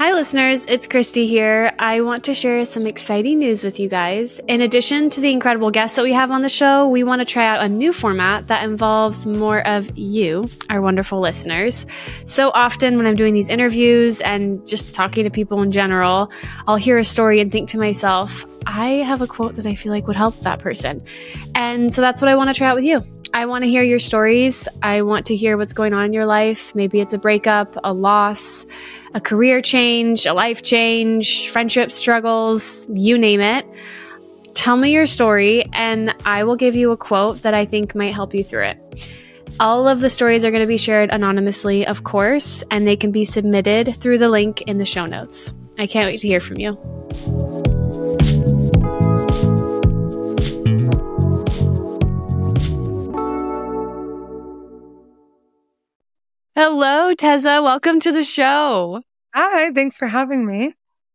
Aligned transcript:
Hi, 0.00 0.14
listeners. 0.14 0.64
It's 0.66 0.86
Christie 0.86 1.26
here. 1.26 1.74
I 1.78 2.00
want 2.00 2.24
to 2.24 2.32
share 2.32 2.64
some 2.64 2.86
exciting 2.86 3.38
news 3.38 3.62
with 3.62 3.78
you 3.78 3.90
guys. 3.90 4.40
In 4.48 4.62
addition 4.62 5.10
to 5.10 5.20
the 5.20 5.30
incredible 5.30 5.70
guests 5.70 5.96
that 5.96 6.04
we 6.04 6.14
have 6.14 6.30
on 6.30 6.40
the 6.40 6.48
show, 6.48 6.88
we 6.88 7.04
want 7.04 7.20
to 7.20 7.26
try 7.26 7.44
out 7.44 7.62
a 7.62 7.68
new 7.68 7.92
format 7.92 8.48
that 8.48 8.64
involves 8.64 9.26
more 9.26 9.60
of 9.68 9.90
you, 9.98 10.48
our 10.70 10.80
wonderful 10.80 11.20
listeners. 11.20 11.84
So 12.24 12.50
often, 12.54 12.96
when 12.96 13.04
I'm 13.04 13.14
doing 13.14 13.34
these 13.34 13.50
interviews 13.50 14.22
and 14.22 14.66
just 14.66 14.94
talking 14.94 15.24
to 15.24 15.30
people 15.30 15.60
in 15.60 15.70
general, 15.70 16.32
I'll 16.66 16.76
hear 16.76 16.96
a 16.96 17.04
story 17.04 17.38
and 17.38 17.52
think 17.52 17.68
to 17.68 17.78
myself, 17.78 18.46
I 18.66 19.04
have 19.04 19.20
a 19.20 19.26
quote 19.26 19.56
that 19.56 19.66
I 19.66 19.74
feel 19.74 19.92
like 19.92 20.06
would 20.06 20.16
help 20.16 20.34
that 20.36 20.60
person. 20.60 21.04
And 21.54 21.92
so 21.92 22.00
that's 22.00 22.22
what 22.22 22.30
I 22.30 22.36
want 22.36 22.48
to 22.48 22.54
try 22.54 22.68
out 22.68 22.74
with 22.74 22.84
you. 22.84 23.04
I 23.32 23.46
want 23.46 23.62
to 23.64 23.70
hear 23.70 23.82
your 23.82 24.00
stories. 24.00 24.68
I 24.82 25.02
want 25.02 25.26
to 25.26 25.36
hear 25.36 25.56
what's 25.56 25.72
going 25.72 25.92
on 25.92 26.04
in 26.04 26.12
your 26.12 26.26
life. 26.26 26.74
Maybe 26.74 27.00
it's 27.00 27.12
a 27.12 27.18
breakup, 27.18 27.76
a 27.84 27.92
loss, 27.92 28.66
a 29.14 29.20
career 29.20 29.62
change, 29.62 30.26
a 30.26 30.34
life 30.34 30.62
change, 30.62 31.48
friendship 31.50 31.92
struggles, 31.92 32.86
you 32.90 33.16
name 33.16 33.40
it. 33.40 33.66
Tell 34.54 34.76
me 34.76 34.92
your 34.92 35.06
story, 35.06 35.64
and 35.72 36.14
I 36.24 36.42
will 36.42 36.56
give 36.56 36.74
you 36.74 36.90
a 36.90 36.96
quote 36.96 37.42
that 37.42 37.54
I 37.54 37.64
think 37.64 37.94
might 37.94 38.12
help 38.12 38.34
you 38.34 38.42
through 38.42 38.64
it. 38.64 39.10
All 39.60 39.86
of 39.86 40.00
the 40.00 40.10
stories 40.10 40.44
are 40.44 40.50
going 40.50 40.62
to 40.62 40.66
be 40.66 40.76
shared 40.76 41.10
anonymously, 41.10 41.86
of 41.86 42.04
course, 42.04 42.64
and 42.70 42.86
they 42.86 42.96
can 42.96 43.12
be 43.12 43.24
submitted 43.24 43.94
through 43.96 44.18
the 44.18 44.28
link 44.28 44.62
in 44.62 44.78
the 44.78 44.86
show 44.86 45.06
notes. 45.06 45.54
I 45.78 45.86
can't 45.86 46.06
wait 46.06 46.18
to 46.18 46.26
hear 46.26 46.40
from 46.40 46.58
you. 46.58 47.79
Hello, 56.62 57.14
Tezza. 57.14 57.62
Welcome 57.62 58.00
to 58.00 58.12
the 58.12 58.22
show. 58.22 59.00
Hi, 59.34 59.72
thanks 59.72 59.96
for 59.96 60.06
having 60.06 60.44
me. 60.44 60.74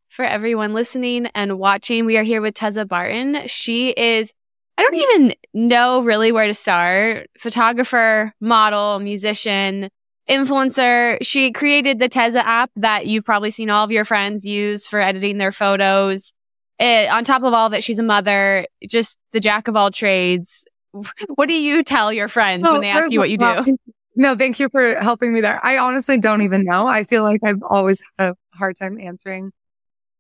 For 0.10 0.26
everyone 0.26 0.74
listening 0.74 1.28
and 1.36 1.60
watching, 1.60 2.08
we 2.08 2.18
are 2.18 2.24
here 2.24 2.42
with 2.42 2.56
Tezza 2.56 2.88
Barton. 2.88 3.42
She 3.46 3.92
is, 3.92 4.34
I 4.76 4.82
don't 4.82 4.96
even 4.96 5.36
know 5.54 6.02
really 6.02 6.32
where 6.32 6.48
to 6.48 6.56
start 6.56 7.28
photographer, 7.38 8.34
model, 8.42 8.98
musician, 8.98 9.92
influencer. 10.28 11.20
She 11.22 11.52
created 11.52 12.00
the 12.00 12.10
Tezza 12.10 12.42
app 12.44 12.72
that 12.78 13.06
you've 13.06 13.26
probably 13.26 13.52
seen 13.52 13.70
all 13.70 13.84
of 13.86 13.92
your 13.92 14.04
friends 14.04 14.48
use 14.48 14.88
for 14.88 15.00
editing 15.00 15.38
their 15.38 15.52
photos. 15.52 16.34
It, 16.80 17.08
on 17.12 17.24
top 17.24 17.44
of 17.44 17.54
all 17.54 17.68
of 17.68 17.74
it, 17.76 17.84
she's 17.84 18.00
a 18.00 18.04
mother, 18.04 18.66
just 18.90 19.20
the 19.32 19.40
jack 19.40 19.68
of 19.68 19.76
all 19.76 19.92
trades. 19.92 20.66
What 21.36 21.50
do 21.50 21.54
you 21.54 21.84
tell 21.84 22.12
your 22.12 22.30
friends 22.30 22.64
when 22.64 22.82
they 22.82 22.90
ask 22.90 23.12
you 23.12 23.20
what 23.20 23.30
you 23.30 23.38
do? 23.38 23.78
No, 24.16 24.36
thank 24.36 24.60
you 24.60 24.70
for 24.70 24.96
helping 25.02 25.34
me 25.34 25.42
there. 25.42 25.60
I 25.64 25.78
honestly 25.78 26.18
don't 26.18 26.42
even 26.42 26.64
know. 26.64 26.88
I 26.88 27.04
feel 27.04 27.24
like 27.24 27.42
I've 27.44 27.62
always 27.70 28.02
had 28.18 28.30
a 28.30 28.58
hard 28.58 28.76
time 28.78 29.00
answering. 29.00 29.52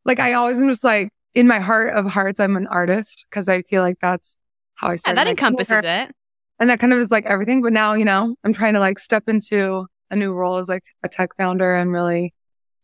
Like 0.04 0.20
I 0.20 0.34
always 0.34 0.62
am 0.62 0.70
just 0.70 0.84
like 0.84 1.10
in 1.34 1.48
my 1.48 1.60
heart 1.60 1.94
of 1.94 2.06
hearts, 2.06 2.40
I'm 2.40 2.56
an 2.56 2.68
artist 2.68 3.26
because 3.30 3.48
I 3.48 3.62
feel 3.64 3.82
like 3.82 3.98
that's 4.02 4.38
how 4.76 4.90
I 4.90 4.96
started. 4.96 5.20
Yeah, 5.20 5.24
that 5.24 5.30
encompasses 5.30 5.82
career. 5.82 6.08
it. 6.10 6.16
And 6.60 6.70
that 6.70 6.80
kind 6.80 6.94
of 6.94 7.00
is 7.00 7.12
like 7.12 7.26
everything. 7.26 7.62
But 7.62 7.74
now, 7.74 7.94
you 7.94 8.06
know, 8.06 8.36
I'm 8.44 8.54
trying 8.54 8.74
to 8.74 8.80
like 8.80 9.00
step 9.00 9.28
into 9.28 9.88
a 10.10 10.16
new 10.16 10.32
role 10.32 10.58
as 10.58 10.70
like 10.70 10.84
a 11.04 11.10
tech 11.10 11.36
founder 11.38 11.76
and 11.76 11.92
really 11.92 12.34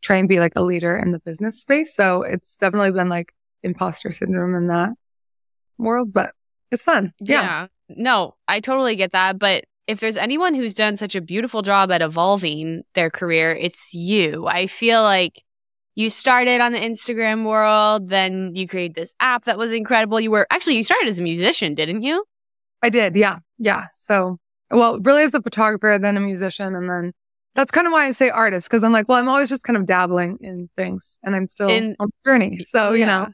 try 0.02 0.18
and 0.18 0.28
be 0.28 0.40
like 0.40 0.54
a 0.56 0.62
leader 0.62 0.98
in 0.98 1.12
the 1.12 1.20
business 1.20 1.62
space. 1.62 1.96
So 1.96 2.24
it's 2.24 2.58
definitely 2.58 2.92
been 2.92 3.10
like 3.10 3.34
imposter 3.64 4.12
syndrome 4.12 4.56
in 4.56 4.68
that 4.68 4.92
world, 5.78 6.12
but 6.12 6.34
it's 6.72 6.84
fun. 6.84 7.14
Yeah. 7.20 7.42
yeah. 7.42 7.68
No, 7.90 8.36
I 8.48 8.60
totally 8.60 8.96
get 8.96 9.12
that. 9.12 9.40
But 9.40 9.66
if 9.88 10.00
there's 10.00 10.18
anyone 10.18 10.54
who's 10.54 10.74
done 10.74 10.98
such 10.98 11.16
a 11.16 11.22
beautiful 11.22 11.62
job 11.62 11.92
at 11.92 12.02
evolving 12.02 12.84
their 12.94 13.10
career, 13.10 13.54
it's 13.54 13.94
you. 13.94 14.48
I 14.48 14.68
feel 14.68 15.02
like 15.02 15.42
you 15.96 16.10
started 16.10 16.62
on 16.62 16.72
the 16.72 16.80
Instagram 16.80 17.46
world, 17.46 18.10
then 18.10 18.56
you 18.56 18.68
created 18.68 18.96
this 18.96 19.14
app 19.20 19.46
that 19.46 19.58
was 19.58 19.74
incredible. 19.74 20.20
You 20.20 20.32
were 20.32 20.48
actually, 20.50 20.78
you 20.78 20.84
started 20.84 21.10
as 21.10 21.20
a 21.20 21.24
musician, 21.24 21.76
didn't 21.76 22.04
you? 22.04 22.24
I 22.82 22.90
did. 22.90 23.16
Yeah. 23.16 23.40
Yeah. 23.58 23.88
So, 23.94 24.38
well, 24.70 25.00
really 25.02 25.24
as 25.24 25.34
a 25.34 25.42
photographer, 25.42 26.00
then 26.02 26.16
a 26.16 26.22
musician. 26.22 26.76
And 26.76 26.90
then 26.90 27.12
that's 27.56 27.72
kind 27.72 27.86
of 27.86 27.94
why 27.94 28.08
I 28.08 28.12
say 28.12 28.30
artist, 28.30 28.70
because 28.70 28.84
I'm 28.84 28.94
like, 28.94 29.10
well, 29.10 29.18
I'm 29.18 29.28
always 29.28 29.50
just 29.50 29.64
kind 29.64 29.76
of 29.76 29.86
dabbling 29.86 30.38
in 30.42 30.70
things 30.78 31.20
and 31.24 31.36
I'm 31.36 31.48
still 31.48 31.70
in, 31.70 31.96
on 32.00 32.08
the 32.08 32.30
journey. 32.30 32.60
So, 32.64 32.94
yeah. 32.94 33.00
you 33.00 33.06
know, 33.06 33.28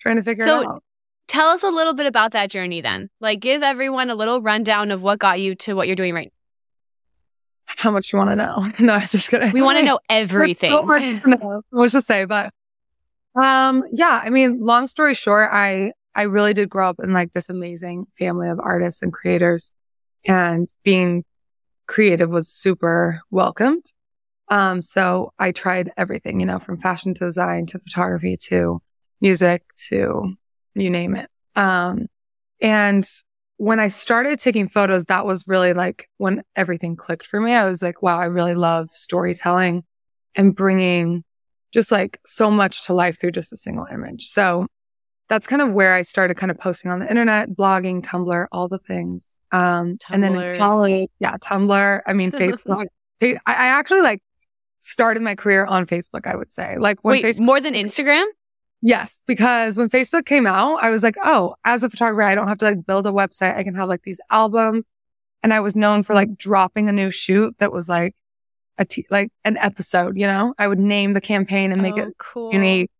trying 0.00 0.16
to 0.16 0.22
figure 0.22 0.44
so, 0.44 0.60
it 0.60 0.66
out 0.66 0.82
tell 1.28 1.48
us 1.48 1.62
a 1.62 1.68
little 1.68 1.94
bit 1.94 2.06
about 2.06 2.32
that 2.32 2.50
journey 2.50 2.80
then. 2.80 3.10
Like, 3.20 3.40
give 3.40 3.62
everyone 3.62 4.10
a 4.10 4.14
little 4.14 4.40
rundown 4.42 4.90
of 4.90 5.02
what 5.02 5.18
got 5.18 5.40
you 5.40 5.54
to 5.56 5.74
what 5.74 5.86
you're 5.86 5.96
doing 5.96 6.14
right 6.14 6.26
now. 6.26 6.32
How 7.78 7.90
much 7.90 8.12
you 8.12 8.18
want 8.18 8.30
to 8.30 8.36
know? 8.36 8.66
No, 8.78 8.94
I'm 8.94 9.06
just 9.06 9.28
kidding. 9.28 9.52
We 9.52 9.62
want 9.62 9.78
to 9.80 9.84
know 9.84 9.98
everything. 10.08 10.70
so 10.70 10.82
much 10.82 11.08
to 11.22 11.30
know. 11.30 11.62
Let's 11.72 11.92
just 11.92 12.06
say, 12.06 12.24
but 12.24 12.52
um, 13.40 13.84
yeah. 13.92 14.20
I 14.22 14.30
mean, 14.30 14.60
long 14.60 14.86
story 14.86 15.14
short, 15.14 15.50
I 15.52 15.92
I 16.14 16.22
really 16.22 16.54
did 16.54 16.70
grow 16.70 16.88
up 16.88 16.96
in 17.02 17.12
like 17.12 17.32
this 17.32 17.48
amazing 17.48 18.06
family 18.18 18.48
of 18.48 18.58
artists 18.60 19.02
and 19.02 19.12
creators, 19.12 19.72
and 20.24 20.68
being 20.84 21.24
creative 21.86 22.30
was 22.30 22.48
super 22.48 23.20
welcomed. 23.30 23.84
Um, 24.48 24.80
so 24.80 25.32
I 25.38 25.50
tried 25.50 25.90
everything, 25.96 26.40
you 26.40 26.46
know, 26.46 26.58
from 26.58 26.78
fashion 26.78 27.14
to 27.14 27.24
design 27.26 27.66
to 27.66 27.80
photography 27.80 28.36
to 28.48 28.80
music 29.20 29.64
to 29.88 30.36
you 30.80 30.90
name 30.90 31.16
it. 31.16 31.28
Um, 31.54 32.06
and 32.60 33.08
when 33.56 33.80
I 33.80 33.88
started 33.88 34.38
taking 34.38 34.68
photos, 34.68 35.06
that 35.06 35.26
was 35.26 35.46
really 35.46 35.72
like 35.72 36.08
when 36.18 36.42
everything 36.54 36.96
clicked 36.96 37.26
for 37.26 37.40
me. 37.40 37.52
I 37.54 37.64
was 37.64 37.82
like, 37.82 38.02
wow, 38.02 38.18
I 38.18 38.26
really 38.26 38.54
love 38.54 38.90
storytelling 38.90 39.84
and 40.34 40.54
bringing 40.54 41.24
just 41.72 41.90
like 41.90 42.20
so 42.24 42.50
much 42.50 42.86
to 42.86 42.94
life 42.94 43.18
through 43.18 43.32
just 43.32 43.52
a 43.52 43.56
single 43.56 43.86
image. 43.90 44.26
So 44.26 44.66
that's 45.28 45.46
kind 45.46 45.62
of 45.62 45.72
where 45.72 45.94
I 45.94 46.02
started 46.02 46.36
kind 46.36 46.50
of 46.50 46.58
posting 46.58 46.90
on 46.90 47.00
the 47.00 47.08
internet, 47.08 47.50
blogging, 47.50 48.02
Tumblr, 48.02 48.46
all 48.52 48.68
the 48.68 48.78
things. 48.78 49.36
Um, 49.52 49.98
and 50.10 50.22
then 50.22 50.36
in 50.36 50.56
college, 50.56 51.08
yeah, 51.18 51.36
Tumblr. 51.38 52.00
I 52.06 52.12
mean, 52.12 52.30
Facebook. 52.32 52.86
I, 53.22 53.38
I 53.46 53.68
actually 53.68 54.02
like 54.02 54.22
started 54.80 55.22
my 55.22 55.34
career 55.34 55.64
on 55.64 55.86
Facebook, 55.86 56.26
I 56.26 56.36
would 56.36 56.52
say. 56.52 56.76
Like 56.78 57.00
when 57.02 57.12
Wait, 57.12 57.24
Facebook, 57.24 57.44
more 57.44 57.60
than 57.60 57.74
Instagram? 57.74 58.26
Yes, 58.82 59.22
because 59.26 59.76
when 59.78 59.88
Facebook 59.88 60.26
came 60.26 60.46
out, 60.46 60.76
I 60.82 60.90
was 60.90 61.02
like, 61.02 61.16
oh, 61.24 61.56
as 61.64 61.82
a 61.82 61.90
photographer, 61.90 62.22
I 62.22 62.34
don't 62.34 62.48
have 62.48 62.58
to 62.58 62.66
like 62.66 62.86
build 62.86 63.06
a 63.06 63.10
website. 63.10 63.56
I 63.56 63.64
can 63.64 63.74
have 63.74 63.88
like 63.88 64.02
these 64.02 64.20
albums. 64.30 64.88
And 65.42 65.52
I 65.54 65.60
was 65.60 65.76
known 65.76 66.02
for 66.02 66.14
like 66.14 66.36
dropping 66.36 66.88
a 66.88 66.92
new 66.92 67.10
shoot 67.10 67.56
that 67.58 67.72
was 67.72 67.88
like 67.88 68.14
a 68.78 68.84
t- 68.84 69.06
like 69.10 69.30
an 69.44 69.56
episode, 69.56 70.18
you 70.18 70.26
know, 70.26 70.54
I 70.58 70.68
would 70.68 70.78
name 70.78 71.12
the 71.12 71.20
campaign 71.20 71.72
and 71.72 71.80
make 71.82 71.98
oh, 71.98 72.08
it 72.08 72.18
cool. 72.18 72.52
unique. 72.52 72.90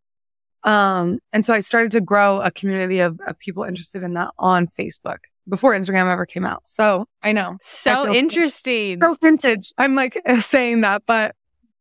Um, 0.63 1.21
and 1.33 1.45
so 1.45 1.55
I 1.55 1.61
started 1.61 1.93
to 1.93 2.01
grow 2.01 2.41
a 2.41 2.51
community 2.51 3.01
of, 3.01 3.21
of 3.27 3.39
people 3.39 3.63
interested 3.63 4.03
in 4.03 4.15
that 4.15 4.31
on 4.39 4.67
Facebook 4.67 5.19
before 5.49 5.75
Instagram 5.75 6.11
ever 6.11 6.27
came 6.27 6.45
out. 6.45 6.63
So 6.65 7.07
I 7.23 7.33
know. 7.33 7.59
So 7.63 8.13
I 8.13 8.15
interesting. 8.15 9.01
So 9.01 9.17
vintage. 9.21 9.73
I'm 9.79 9.95
like 9.95 10.21
saying 10.41 10.81
that, 10.81 11.03
but, 11.07 11.37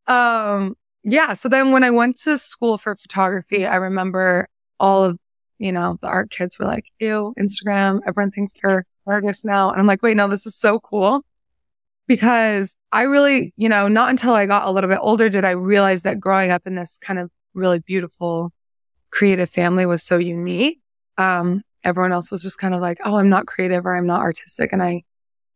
um, 0.07 0.75
yeah. 1.05 1.33
So 1.33 1.47
then 1.47 1.71
when 1.71 1.83
I 1.83 1.91
went 1.91 2.17
to 2.21 2.37
school 2.37 2.77
for 2.79 2.95
photography, 2.95 3.65
I 3.65 3.75
remember 3.75 4.47
all 4.79 5.03
of, 5.03 5.19
you 5.59 5.71
know, 5.71 5.97
the 6.01 6.07
art 6.07 6.31
kids 6.31 6.57
were 6.57 6.65
like, 6.65 6.91
ew, 6.99 7.33
Instagram, 7.39 7.99
everyone 8.07 8.31
thinks 8.31 8.53
they're 8.61 8.85
artists 9.05 9.45
now. 9.45 9.69
And 9.69 9.79
I'm 9.79 9.85
like, 9.85 10.01
wait, 10.01 10.17
no, 10.17 10.27
this 10.27 10.47
is 10.47 10.55
so 10.55 10.79
cool 10.79 11.23
because 12.07 12.75
I 12.91 13.03
really, 13.03 13.53
you 13.55 13.69
know, 13.69 13.87
not 13.87 14.09
until 14.09 14.33
I 14.33 14.47
got 14.47 14.67
a 14.67 14.71
little 14.71 14.89
bit 14.89 14.99
older 14.99 15.29
did 15.29 15.45
I 15.45 15.51
realize 15.51 16.01
that 16.01 16.19
growing 16.19 16.49
up 16.49 16.63
in 16.65 16.73
this 16.73 16.97
kind 16.97 17.19
of 17.19 17.29
really 17.53 17.79
beautiful 17.79 18.51
creative 19.11 19.49
family 19.49 19.85
was 19.85 20.01
so 20.01 20.17
unique. 20.17 20.79
Um, 21.19 21.61
everyone 21.83 22.13
else 22.13 22.31
was 22.31 22.41
just 22.41 22.57
kind 22.57 22.73
of 22.73 22.81
like, 22.81 22.97
oh, 23.05 23.17
I'm 23.17 23.29
not 23.29 23.45
creative 23.45 23.85
or 23.85 23.95
I'm 23.95 24.07
not 24.07 24.21
artistic. 24.21 24.73
And 24.73 24.81
I 24.81 25.03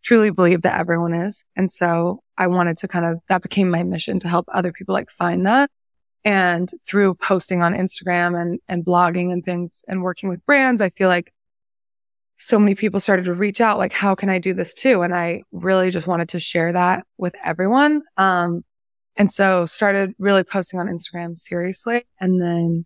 truly 0.03 0.29
believe 0.29 0.61
that 0.61 0.79
everyone 0.79 1.13
is. 1.13 1.45
And 1.55 1.71
so 1.71 2.21
I 2.37 2.47
wanted 2.47 2.77
to 2.77 2.87
kind 2.87 3.05
of, 3.05 3.19
that 3.27 3.41
became 3.41 3.69
my 3.69 3.83
mission 3.83 4.19
to 4.19 4.27
help 4.27 4.45
other 4.51 4.71
people 4.71 4.93
like 4.93 5.09
find 5.09 5.45
that. 5.45 5.69
And 6.25 6.69
through 6.85 7.15
posting 7.15 7.61
on 7.61 7.73
Instagram 7.73 8.39
and, 8.39 8.59
and 8.67 8.85
blogging 8.85 9.31
and 9.31 9.43
things 9.43 9.83
and 9.87 10.03
working 10.03 10.29
with 10.29 10.45
brands, 10.45 10.81
I 10.81 10.89
feel 10.89 11.07
like 11.07 11.33
so 12.35 12.57
many 12.57 12.75
people 12.75 12.99
started 12.99 13.25
to 13.25 13.33
reach 13.33 13.59
out, 13.59 13.77
like, 13.77 13.91
how 13.91 14.15
can 14.15 14.29
I 14.29 14.39
do 14.39 14.53
this 14.53 14.73
too? 14.73 15.01
And 15.01 15.13
I 15.13 15.43
really 15.51 15.89
just 15.89 16.07
wanted 16.07 16.29
to 16.29 16.39
share 16.39 16.71
that 16.71 17.05
with 17.17 17.35
everyone. 17.43 18.01
Um, 18.15 18.63
and 19.17 19.29
so 19.29 19.65
started 19.65 20.13
really 20.17 20.43
posting 20.43 20.79
on 20.79 20.87
Instagram 20.87 21.37
seriously 21.37 22.05
and 22.21 22.41
then 22.41 22.85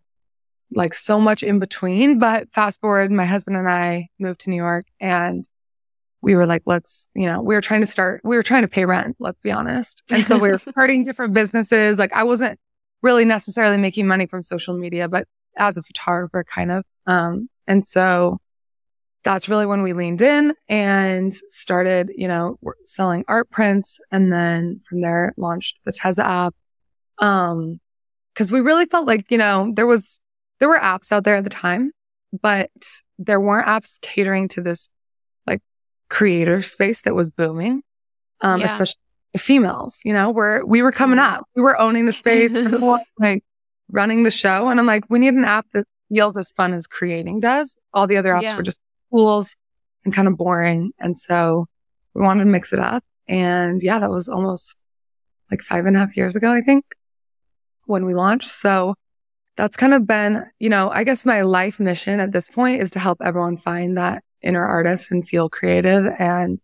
like 0.71 0.95
so 0.95 1.19
much 1.19 1.43
in 1.43 1.59
between. 1.59 2.17
But 2.17 2.51
fast 2.51 2.81
forward, 2.81 3.11
my 3.11 3.25
husband 3.25 3.57
and 3.57 3.69
I 3.69 4.07
moved 4.19 4.41
to 4.41 4.49
New 4.49 4.55
York 4.55 4.85
and 4.99 5.45
we 6.23 6.35
were 6.35 6.45
like, 6.45 6.63
let's, 6.65 7.09
you 7.13 7.25
know, 7.25 7.41
we 7.41 7.53
were 7.53 7.61
trying 7.61 7.81
to 7.81 7.85
start, 7.85 8.21
we 8.23 8.37
were 8.37 8.43
trying 8.43 8.61
to 8.61 8.67
pay 8.69 8.85
rent, 8.85 9.17
let's 9.19 9.41
be 9.41 9.51
honest. 9.51 10.03
And 10.09 10.25
so 10.25 10.37
we 10.37 10.49
were 10.49 10.57
starting 10.69 11.03
different 11.03 11.33
businesses. 11.33 11.99
Like 11.99 12.13
I 12.13 12.23
wasn't 12.23 12.59
really 13.01 13.25
necessarily 13.25 13.75
making 13.75 14.07
money 14.07 14.25
from 14.25 14.41
social 14.41 14.73
media, 14.73 15.09
but 15.09 15.27
as 15.57 15.75
a 15.77 15.81
photographer, 15.81 16.45
kind 16.45 16.71
of. 16.71 16.85
Um, 17.05 17.49
and 17.67 17.85
so 17.85 18.39
that's 19.23 19.49
really 19.49 19.65
when 19.65 19.83
we 19.83 19.91
leaned 19.91 20.21
in 20.21 20.53
and 20.69 21.33
started, 21.33 22.09
you 22.15 22.29
know, 22.29 22.57
selling 22.85 23.25
art 23.27 23.49
prints. 23.51 23.99
And 24.09 24.31
then 24.31 24.79
from 24.87 25.01
there 25.01 25.33
launched 25.35 25.81
the 25.83 25.91
Tezza 25.91 26.23
app. 26.23 26.55
Um, 27.17 27.81
cause 28.33 28.49
we 28.49 28.61
really 28.61 28.85
felt 28.85 29.07
like, 29.07 29.29
you 29.29 29.37
know, 29.37 29.73
there 29.75 29.85
was, 29.85 30.21
there 30.59 30.69
were 30.69 30.79
apps 30.79 31.11
out 31.11 31.25
there 31.25 31.35
at 31.35 31.43
the 31.43 31.49
time, 31.49 31.91
but 32.41 32.71
there 33.19 33.41
weren't 33.41 33.67
apps 33.67 33.99
catering 33.99 34.47
to 34.49 34.61
this 34.61 34.89
creator 36.13 36.61
space 36.61 37.01
that 37.01 37.15
was 37.15 37.29
booming. 37.31 37.81
Um, 38.41 38.59
Yeah. 38.59 38.67
especially 38.67 38.99
females, 39.37 39.99
you 40.05 40.13
know, 40.13 40.29
where 40.29 40.63
we 40.63 40.83
were 40.83 40.91
coming 40.91 41.17
up, 41.17 41.43
we 41.55 41.61
were 41.63 41.79
owning 41.81 42.05
the 42.05 42.13
space, 42.13 42.53
like 43.19 43.43
running 43.91 44.21
the 44.23 44.29
show. 44.31 44.69
And 44.69 44.79
I'm 44.79 44.85
like, 44.85 45.05
we 45.09 45.17
need 45.17 45.33
an 45.33 45.43
app 45.43 45.65
that 45.73 45.85
feels 46.13 46.37
as 46.37 46.51
fun 46.51 46.71
as 46.73 46.85
creating 46.85 47.39
does. 47.39 47.75
All 47.93 48.05
the 48.05 48.17
other 48.17 48.31
apps 48.31 48.43
Yeah. 48.43 48.57
were 48.57 48.63
just 48.63 48.79
tools 49.11 49.55
and 50.05 50.13
kind 50.13 50.27
of 50.27 50.37
boring. 50.37 50.91
And 50.99 51.17
so 51.17 51.65
we 52.13 52.21
wanted 52.21 52.43
to 52.43 52.49
mix 52.51 52.71
it 52.73 52.79
up. 52.79 53.03
And 53.27 53.81
yeah, 53.81 53.97
that 53.97 54.11
was 54.11 54.27
almost 54.29 54.77
like 55.49 55.61
five 55.61 55.87
and 55.87 55.95
a 55.95 55.99
half 55.99 56.15
years 56.15 56.35
ago, 56.35 56.51
I 56.53 56.61
think, 56.61 56.85
when 57.85 58.05
we 58.05 58.13
launched. 58.13 58.49
So 58.49 58.93
that's 59.57 59.75
kind 59.77 59.93
of 59.95 60.05
been, 60.05 60.45
you 60.59 60.69
know, 60.69 60.91
I 60.91 61.03
guess 61.05 61.25
my 61.25 61.41
life 61.41 61.79
mission 61.79 62.19
at 62.19 62.33
this 62.33 62.49
point 62.49 62.81
is 62.83 62.91
to 62.91 62.99
help 62.99 63.17
everyone 63.23 63.57
find 63.57 63.97
that 63.97 64.23
inner 64.43 64.65
artist 64.65 65.11
and 65.11 65.27
feel 65.27 65.49
creative 65.49 66.05
and 66.19 66.61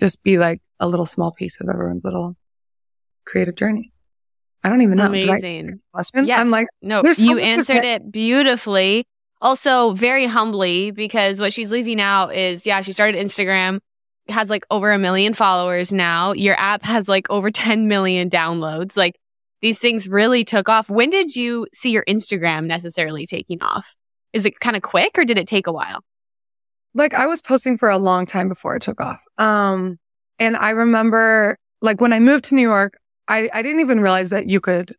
just 0.00 0.22
be 0.22 0.38
like 0.38 0.60
a 0.80 0.88
little 0.88 1.06
small 1.06 1.32
piece 1.32 1.60
of 1.60 1.68
everyone's 1.68 2.04
little 2.04 2.36
creative 3.24 3.56
journey. 3.56 3.92
I 4.62 4.70
don't 4.70 4.80
even 4.80 4.96
know. 4.96 5.06
Amazing. 5.06 5.80
question? 5.92 6.26
Yes. 6.26 6.40
I'm 6.40 6.50
like, 6.50 6.66
No, 6.80 7.02
so 7.12 7.22
you 7.22 7.38
answered 7.38 7.84
it 7.84 8.10
beautifully. 8.10 9.04
Also, 9.42 9.92
very 9.92 10.24
humbly, 10.26 10.90
because 10.90 11.38
what 11.38 11.52
she's 11.52 11.70
leaving 11.70 12.00
out 12.00 12.34
is 12.34 12.64
yeah, 12.64 12.80
she 12.80 12.92
started 12.92 13.22
Instagram, 13.22 13.80
has 14.28 14.48
like 14.48 14.64
over 14.70 14.90
a 14.92 14.98
million 14.98 15.34
followers 15.34 15.92
now. 15.92 16.32
Your 16.32 16.58
app 16.58 16.82
has 16.82 17.08
like 17.08 17.28
over 17.28 17.50
10 17.50 17.88
million 17.88 18.30
downloads. 18.30 18.96
Like 18.96 19.16
these 19.60 19.78
things 19.78 20.08
really 20.08 20.44
took 20.44 20.70
off. 20.70 20.88
When 20.88 21.10
did 21.10 21.36
you 21.36 21.66
see 21.74 21.90
your 21.90 22.04
Instagram 22.06 22.66
necessarily 22.66 23.26
taking 23.26 23.62
off? 23.62 23.94
Is 24.32 24.46
it 24.46 24.58
kind 24.60 24.76
of 24.76 24.82
quick 24.82 25.18
or 25.18 25.24
did 25.24 25.36
it 25.36 25.46
take 25.46 25.66
a 25.66 25.72
while? 25.72 26.00
Like 26.94 27.14
I 27.14 27.26
was 27.26 27.42
posting 27.42 27.76
for 27.76 27.88
a 27.88 27.98
long 27.98 28.26
time 28.26 28.48
before 28.48 28.76
it 28.76 28.82
took 28.82 29.00
off. 29.00 29.22
Um, 29.38 29.98
and 30.38 30.56
I 30.56 30.70
remember 30.70 31.56
like 31.82 32.00
when 32.00 32.12
I 32.12 32.20
moved 32.20 32.44
to 32.46 32.54
New 32.54 32.62
York, 32.62 32.98
I, 33.28 33.48
I 33.52 33.62
didn't 33.62 33.80
even 33.80 34.00
realize 34.00 34.30
that 34.30 34.48
you 34.48 34.60
could 34.60 34.94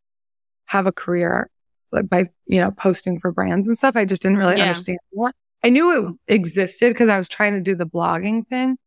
have 0.65 0.87
a 0.87 0.91
career 0.91 1.49
like 1.91 2.09
by, 2.09 2.25
you 2.47 2.59
know, 2.59 2.71
posting 2.71 3.19
for 3.19 3.31
brands 3.31 3.67
and 3.67 3.77
stuff. 3.77 3.95
I 3.95 4.05
just 4.05 4.21
didn't 4.21 4.37
really 4.37 4.57
Yeah. 4.57 4.63
understand 4.63 4.97
what 5.11 5.33
I 5.63 5.69
knew 5.69 6.19
it 6.27 6.33
existed 6.33 6.93
because 6.93 7.09
I 7.09 7.17
was 7.17 7.29
trying 7.29 7.53
to 7.53 7.61
do 7.61 7.75
the 7.75 7.85
blogging 7.85 8.45
thing. 8.47 8.77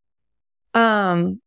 Um, 0.74 1.40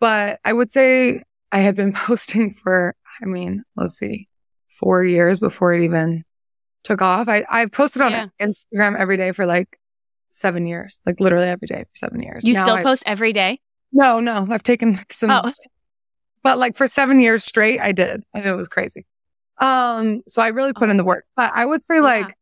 but 0.00 0.40
I 0.44 0.52
would 0.52 0.70
say 0.70 1.22
I 1.50 1.60
had 1.60 1.74
been 1.74 1.92
posting 1.94 2.54
for, 2.54 2.94
I 3.20 3.26
mean, 3.26 3.64
let's 3.76 3.94
see, 3.98 4.28
four 4.68 5.04
years 5.04 5.40
before 5.40 5.74
it 5.74 5.82
even 5.84 6.24
took 6.84 7.02
off. 7.02 7.28
I, 7.28 7.44
I've 7.50 7.72
posted 7.72 8.02
on 8.02 8.12
Yeah. 8.12 8.26
Instagram 8.40 8.98
every 8.98 9.16
day 9.16 9.32
for 9.32 9.46
like 9.46 9.78
seven 10.32 10.66
years, 10.66 11.00
like 11.06 11.20
literally 11.20 11.46
every 11.48 11.66
day 11.66 11.84
for 11.84 11.96
seven 11.96 12.20
years. 12.22 12.44
You 12.44 12.54
Now 12.54 12.62
still 12.64 12.74
I- 12.76 12.82
post 12.82 13.02
every 13.06 13.32
day? 13.32 13.60
No, 13.92 14.20
no, 14.20 14.46
I've 14.50 14.62
taken 14.62 14.94
like, 14.94 15.12
some, 15.12 15.30
Oh. 15.30 15.50
but 16.42 16.58
like 16.58 16.76
for 16.76 16.86
seven 16.86 17.20
years 17.20 17.44
straight, 17.44 17.78
I 17.80 17.92
did, 17.92 18.24
and 18.34 18.44
it 18.46 18.54
was 18.54 18.66
crazy. 18.68 19.06
Um, 19.58 20.22
so 20.26 20.40
I 20.42 20.48
really 20.48 20.72
put 20.72 20.88
in 20.90 20.96
the 20.96 21.04
work, 21.04 21.24
but 21.36 21.52
I 21.54 21.66
would 21.66 21.84
say 21.84 22.00
like 22.00 22.34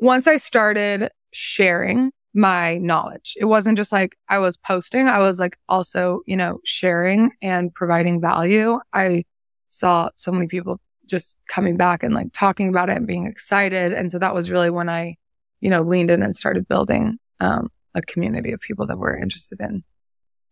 once 0.00 0.26
I 0.28 0.36
started 0.36 1.10
sharing 1.32 2.12
my 2.32 2.78
knowledge, 2.78 3.34
it 3.40 3.46
wasn't 3.46 3.76
just 3.76 3.90
like 3.90 4.16
I 4.28 4.38
was 4.38 4.56
posting. 4.56 5.08
I 5.08 5.18
was 5.18 5.40
like 5.40 5.58
also, 5.68 6.20
you 6.26 6.36
know, 6.36 6.60
sharing 6.64 7.32
and 7.42 7.74
providing 7.74 8.20
value. 8.20 8.78
I 8.92 9.24
saw 9.70 10.10
so 10.14 10.30
many 10.30 10.46
people 10.46 10.80
just 11.06 11.36
coming 11.48 11.76
back 11.76 12.02
and 12.04 12.14
like 12.14 12.28
talking 12.32 12.68
about 12.68 12.88
it 12.88 12.96
and 12.96 13.06
being 13.06 13.26
excited. 13.26 13.92
And 13.92 14.12
so 14.12 14.18
that 14.20 14.34
was 14.34 14.50
really 14.50 14.70
when 14.70 14.88
I, 14.88 15.16
you 15.60 15.70
know, 15.70 15.82
leaned 15.82 16.10
in 16.10 16.22
and 16.22 16.34
started 16.34 16.68
building, 16.68 17.18
um, 17.40 17.68
a 17.94 18.02
community 18.02 18.52
of 18.52 18.60
people 18.60 18.86
that 18.86 18.98
were 18.98 19.16
interested 19.16 19.60
in 19.60 19.82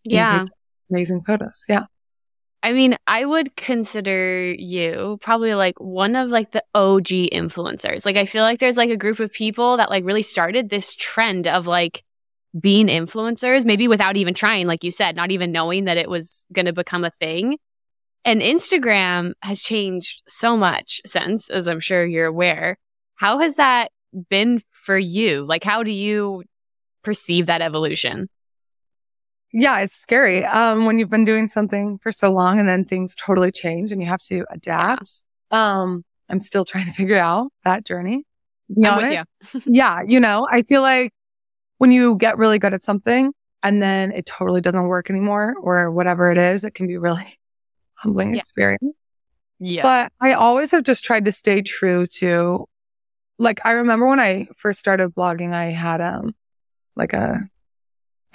Yeah. 0.05 0.45
amazing 0.91 1.23
photos. 1.23 1.65
Yeah. 1.69 1.85
I 2.63 2.73
mean, 2.73 2.97
I 3.07 3.25
would 3.25 3.55
consider 3.55 4.51
you 4.53 5.19
probably 5.21 5.55
like 5.55 5.79
one 5.79 6.17
of 6.17 6.31
like 6.31 6.51
the 6.53 6.65
OG 6.75 7.31
influencers. 7.33 8.05
Like 8.05 8.17
I 8.17 8.25
feel 8.25 8.43
like 8.43 8.59
there's 8.59 8.77
like 8.77 8.91
a 8.91 8.97
group 8.97 9.21
of 9.21 9.33
people 9.33 9.77
that 9.77 9.91
like 9.91 10.05
really 10.05 10.23
started 10.23 10.69
this 10.69 10.97
trend 10.97 11.47
of 11.47 11.67
like 11.67 12.03
being 12.59 12.87
influencers, 12.89 13.65
maybe 13.65 13.87
without 13.87 14.17
even 14.17 14.35
trying, 14.35 14.67
like 14.67 14.83
you 14.83 14.91
said, 14.91 15.15
not 15.15 15.31
even 15.31 15.53
knowing 15.53 15.85
that 15.85 15.99
it 15.99 16.09
was 16.09 16.47
going 16.53 16.67
to 16.67 16.73
become 16.73 17.05
a 17.05 17.11
thing. 17.11 17.59
And 18.25 18.41
Instagram 18.41 19.35
has 19.43 19.63
changed 19.63 20.23
so 20.27 20.57
much 20.57 21.01
since, 21.07 21.49
as 21.51 21.69
I'm 21.69 21.79
sure 21.79 22.05
you're 22.05 22.27
aware. 22.27 22.79
How 23.15 23.39
has 23.39 23.57
that 23.57 23.93
been 24.31 24.61
for 24.87 24.97
you? 24.97 25.45
Like, 25.45 25.65
how 25.65 25.83
do 25.83 25.91
you 25.91 26.45
perceive 27.03 27.47
that 27.47 27.61
evolution? 27.61 28.29
Yeah, 29.53 29.81
it's 29.81 29.95
scary. 29.95 30.45
Um, 30.45 30.87
when 30.87 30.99
you've 30.99 31.11
been 31.11 31.25
doing 31.25 31.49
something 31.49 31.99
for 31.99 32.13
so 32.13 32.33
long 32.33 32.59
and 32.59 32.69
then 32.69 32.85
things 32.85 33.15
totally 33.15 33.51
change 33.51 33.93
and 33.93 34.01
you 34.01 34.07
have 34.07 34.21
to 34.23 34.45
adapt. 34.51 35.25
Um, 35.51 36.05
I'm 36.29 36.41
still 36.41 36.65
trying 36.65 36.87
to 36.87 36.93
figure 37.01 37.19
out 37.19 37.53
that 37.65 37.85
journey. 37.85 38.25
Be 38.75 38.87
honest. 38.87 39.29
yeah, 39.67 40.01
you 40.07 40.21
know, 40.21 40.47
I 40.51 40.63
feel 40.63 40.83
like 40.83 41.13
when 41.79 41.91
you 41.93 42.17
get 42.17 42.39
really 42.39 42.59
good 42.59 42.75
at 42.75 42.83
something 42.83 43.33
and 43.63 43.83
then 43.83 44.13
it 44.13 44.27
totally 44.27 44.61
doesn't 44.61 44.87
work 44.87 45.11
anymore 45.11 45.55
or 45.61 45.91
whatever 45.91 46.31
it 46.33 46.39
is, 46.39 46.65
it 46.65 46.75
can 46.75 46.87
be 46.87 46.97
really 46.97 47.39
humbling 47.95 48.35
Yeah. 48.35 48.41
experience. 48.41 48.95
Yeah. 49.59 49.83
But 49.83 50.13
I 50.21 50.35
always 50.35 50.71
have 50.73 50.85
just 50.85 51.05
tried 51.05 51.25
to 51.25 51.33
stay 51.33 51.63
true 51.63 52.07
to 52.19 52.67
like 53.39 53.65
I 53.65 53.73
remember 53.73 54.09
when 54.09 54.21
I 54.21 54.49
first 54.57 54.79
started 54.79 55.15
blogging, 55.15 55.53
I 55.53 55.67
had 55.67 56.01
um 56.01 56.35
like 56.95 57.13
a 57.13 57.41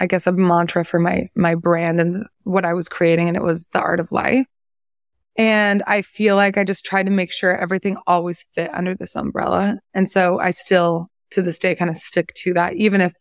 I 0.00 0.06
guess 0.06 0.26
a 0.26 0.32
mantra 0.32 0.84
for 0.84 0.98
my 0.98 1.28
my 1.34 1.54
brand 1.54 2.00
and 2.00 2.26
what 2.44 2.64
I 2.64 2.74
was 2.74 2.88
creating 2.88 3.28
and 3.28 3.36
it 3.36 3.42
was 3.42 3.66
the 3.68 3.80
art 3.80 4.00
of 4.00 4.12
life. 4.12 4.46
And 5.36 5.82
I 5.86 6.02
feel 6.02 6.36
like 6.36 6.58
I 6.58 6.64
just 6.64 6.84
tried 6.84 7.06
to 7.06 7.12
make 7.12 7.32
sure 7.32 7.56
everything 7.56 7.96
always 8.06 8.44
fit 8.52 8.72
under 8.74 8.94
this 8.94 9.16
umbrella. 9.16 9.78
And 9.94 10.10
so 10.10 10.38
I 10.38 10.50
still 10.50 11.08
to 11.30 11.40
this 11.42 11.58
day 11.58 11.74
kind 11.74 11.90
of 11.90 11.96
stick 11.96 12.32
to 12.34 12.52
that 12.52 12.74
even 12.74 13.00
if 13.00 13.14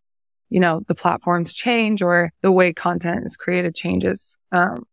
you 0.50 0.60
know 0.60 0.82
the 0.88 0.96
platforms 0.96 1.54
change 1.54 2.02
or 2.02 2.32
the 2.42 2.52
way 2.52 2.74
content 2.74 3.26
is 3.26 3.38
created 3.38 3.76
changes. 3.76 4.36
Um 4.52 4.86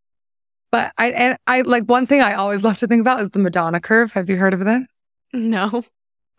but 0.71 0.93
I 0.97 1.11
and 1.11 1.37
I 1.47 1.61
like 1.61 1.83
one 1.85 2.05
thing 2.05 2.21
I 2.21 2.35
always 2.35 2.63
love 2.63 2.77
to 2.79 2.87
think 2.87 3.01
about 3.01 3.21
is 3.21 3.31
the 3.31 3.39
Madonna 3.39 3.79
curve. 3.79 4.13
Have 4.13 4.29
you 4.29 4.37
heard 4.37 4.53
of 4.53 4.59
this? 4.59 4.99
no. 5.33 5.83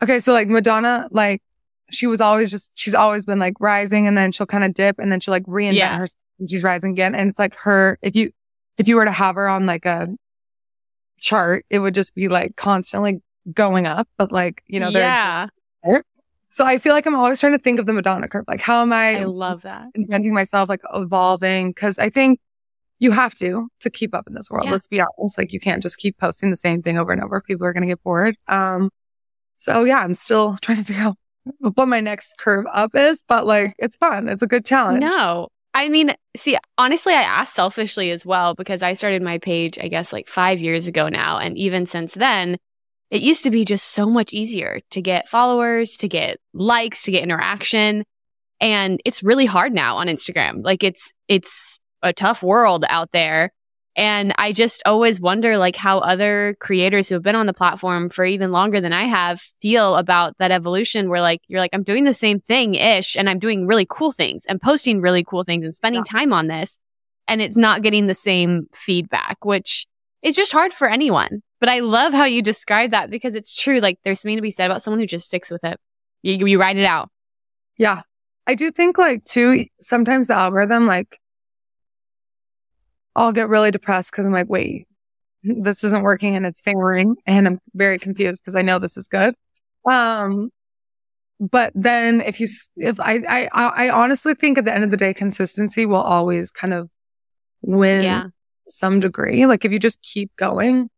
Okay, 0.02 0.20
so 0.20 0.32
like 0.32 0.49
Madonna, 0.49 1.09
like 1.11 1.42
she 1.90 2.07
was 2.07 2.21
always 2.21 2.50
just 2.50 2.71
she's 2.75 2.95
always 2.95 3.26
been 3.26 3.38
like 3.38 3.54
rising 3.61 4.07
and 4.07 4.16
then 4.16 4.33
she'll 4.33 4.47
kind 4.47 4.64
of 4.64 4.73
dip 4.75 4.99
and 4.99 5.11
then 5.11 5.21
she'll 5.21 5.33
like 5.33 5.45
reinvent 5.45 5.75
Yeah. 5.75 5.99
herself 5.99 6.16
and 6.38 6.49
she's 6.49 6.62
rising 6.62 6.92
again. 6.92 7.14
And 7.14 7.28
it's 7.30 7.38
like 7.38 7.54
her 7.57 7.99
if 8.02 8.14
you 8.16 8.30
if 8.78 8.88
you 8.88 8.97
were 8.97 9.04
to 9.04 9.11
have 9.12 9.35
her 9.35 9.49
on 9.49 9.66
like 9.66 9.85
a 9.85 10.09
chart, 11.19 11.66
it 11.71 11.80
would 11.80 11.95
just 11.95 12.14
be 12.14 12.28
like 12.28 12.57
constantly 12.57 13.21
going 13.52 13.87
up. 13.87 14.09
But 14.16 14.33
like, 14.33 14.62
you 14.66 14.80
know, 14.80 14.90
they're 14.90 15.02
yeah. 15.02 15.49
so 16.49 16.64
I 16.64 16.78
feel 16.78 16.95
like 16.95 17.07
I'm 17.07 17.14
always 17.16 17.40
trying 17.40 17.52
to 17.52 17.62
think 17.62 17.78
of 17.78 17.87
the 17.87 17.92
Madonna 17.92 18.28
curve. 18.28 18.45
Like 18.49 18.61
how 18.61 18.83
am 18.83 18.92
I, 18.92 19.21
I 19.21 19.25
love 19.25 19.62
that. 19.62 19.88
inventing 19.95 20.33
myself, 20.33 20.69
like 20.69 20.83
evolving? 20.95 21.75
Cause 21.75 21.99
I 21.99 22.09
think 22.11 22.40
you 23.00 23.11
have 23.11 23.35
to 23.37 23.69
to 23.80 23.90
keep 23.90 24.14
up 24.14 24.26
in 24.26 24.35
this 24.35 24.49
world. 24.50 24.64
Yeah. 24.64 24.73
Let's 24.73 24.87
be 24.87 25.00
honest. 25.00 25.37
Like 25.37 25.52
you 25.52 25.61
can't 25.61 25.83
just 25.83 25.99
keep 25.99 26.16
posting 26.19 26.50
the 26.50 26.57
same 26.57 26.83
thing 26.83 26.99
over 26.99 27.12
and 27.12 27.23
over. 27.23 27.40
People 27.40 27.66
are 27.66 27.73
gonna 27.73 27.87
get 27.87 28.02
bored. 28.02 28.37
Um 28.49 28.90
so 29.61 29.85
yeah, 29.85 30.00
I'm 30.00 30.14
still 30.14 30.57
trying 30.62 30.79
to 30.79 30.85
figure 30.85 31.02
out 31.02 31.17
what 31.59 31.87
my 31.87 32.00
next 32.00 32.38
curve 32.38 32.67
up 32.73 32.95
is, 32.95 33.23
but 33.29 33.47
like 33.47 33.75
it's 33.79 33.97
fun. 33.97 34.29
It's 34.29 34.43
a 34.43 34.47
good 34.47 34.64
challenge. 34.64 35.00
No. 35.00 35.49
I 35.73 35.88
mean, 35.88 36.14
see, 36.37 36.59
honestly, 36.79 37.12
I 37.12 37.23
asked 37.23 37.55
selfishly 37.55 38.11
as 38.11 38.26
well 38.26 38.55
because 38.55 38.83
I 38.83 38.95
started 38.95 39.23
my 39.23 39.38
page, 39.38 39.79
I 39.79 39.87
guess, 39.87 40.12
like 40.12 40.26
five 40.26 40.61
years 40.61 40.88
ago 40.88 41.09
now. 41.09 41.38
And 41.38 41.57
even 41.57 41.87
since 41.87 42.14
then, 42.14 42.57
it 43.11 43.23
used 43.23 43.45
to 43.45 43.50
be 43.50 43.64
just 43.64 43.88
so 43.88 44.07
much 44.07 44.33
easier 44.33 44.81
to 44.90 45.02
get 45.02 45.29
followers, 45.29 45.97
to 45.99 46.09
get 46.09 46.38
likes, 46.52 47.05
to 47.05 47.12
get 47.12 47.23
interaction. 47.23 48.05
And 48.61 49.00
it's 49.05 49.23
really 49.23 49.47
hard 49.47 49.73
now 49.73 49.99
on 49.99 50.09
Instagram. 50.09 50.64
Like 50.64 50.83
it's, 50.83 51.12
it's 51.29 51.79
a 52.02 52.12
tough 52.12 52.43
world 52.43 52.85
out 52.88 53.12
there. 53.12 53.52
And 53.97 54.32
I 54.38 54.52
just 54.52 54.82
always 54.87 55.20
wonder 55.20 55.59
like 55.59 55.75
how 55.75 55.99
other 55.99 56.56
creators 56.61 57.09
who 57.09 57.16
have 57.16 57.23
been 57.23 57.35
on 57.35 57.47
the 57.47 57.52
platform 57.52 58.09
for 58.09 58.25
even 58.25 58.52
longer 58.52 58.80
than 58.80 58.92
I 58.92 59.04
have 59.04 59.40
feel 59.61 59.97
about 59.97 60.38
that 60.38 60.52
evolution 60.52 61.09
where 61.09 61.20
like 61.20 61.40
you're 61.49 61.61
like, 61.61 61.73
I'm 61.73 61.82
doing 61.82 62.04
the 62.04 62.14
same 62.14 62.40
thing 62.40 62.76
ish 62.76 63.16
and 63.16 63.28
I'm 63.28 63.40
doing 63.40 63.66
really 63.66 63.87
cool 63.88 64.12
things 64.12 64.47
and 64.47 64.62
posting 64.62 65.00
really 65.00 65.25
cool 65.25 65.42
things 65.42 65.64
and 65.64 65.75
spending 65.75 66.04
time 66.04 66.32
on 66.32 66.47
this. 66.47 66.78
And 67.26 67.42
it's 67.42 67.56
not 67.56 67.82
getting 67.82 68.06
the 68.06 68.14
same 68.14 68.66
feedback, 68.73 69.44
which 69.44 69.87
is 70.23 70.37
just 70.37 70.52
hard 70.52 70.73
for 70.73 70.88
anyone. 70.88 71.42
But 71.59 71.68
I 71.68 71.80
love 71.80 72.12
how 72.12 72.25
you 72.25 72.42
describe 72.42 72.92
that 72.92 73.11
because 73.11 73.35
it's 73.35 73.54
true. 73.54 73.80
Like 73.80 73.99
there's 74.04 74.20
something 74.20 74.37
to 74.37 74.42
be 74.42 74.50
said 74.50 74.70
about 74.70 74.82
someone 74.82 75.00
who 75.00 75.06
just 75.06 75.26
sticks 75.26 75.50
with 75.50 75.64
it. 75.64 75.78
You, 76.23 76.47
you 76.47 76.61
write 76.61 76.76
it 76.76 76.85
out. 76.85 77.11
Yeah. 77.76 78.02
I 78.47 78.54
do 78.54 78.70
think 78.70 78.99
like 78.99 79.25
too, 79.25 79.66
sometimes 79.80 80.28
the 80.28 80.35
algorithm, 80.35 80.87
like 80.87 81.18
I'll 83.20 83.32
get 83.32 83.48
really 83.48 83.70
depressed 83.70 84.10
because 84.10 84.26
I'm 84.26 84.32
like, 84.32 84.48
wait, 84.48 84.86
this 85.42 85.84
isn't 85.84 86.02
working 86.02 86.36
and 86.36 86.46
it's 86.46 86.60
failing 86.60 87.16
and 87.26 87.46
I'm 87.46 87.60
very 87.74 87.98
confused 87.98 88.42
because 88.42 88.56
I 88.56 88.62
know 88.62 88.78
this 88.78 88.96
is 88.96 89.06
good. 89.08 89.34
Um, 89.88 90.50
but 91.38 91.72
then 91.74 92.20
if 92.20 92.40
you, 92.40 92.48
if 92.76 93.00
I, 93.00 93.22
I, 93.28 93.48
I 93.52 93.90
honestly 93.90 94.34
think 94.34 94.58
at 94.58 94.64
the 94.64 94.74
end 94.74 94.84
of 94.84 94.90
the 94.90 94.96
day, 94.96 95.14
consistency 95.14 95.86
will 95.86 95.96
always 95.96 96.50
kind 96.50 96.74
of 96.74 96.90
win 97.62 98.02
Yeah. 98.02 98.24
some 98.68 99.00
degree. 99.00 99.46
Like 99.46 99.64
if 99.64 99.72
you 99.72 99.78
just 99.78 100.02
keep 100.02 100.34
going, 100.36 100.90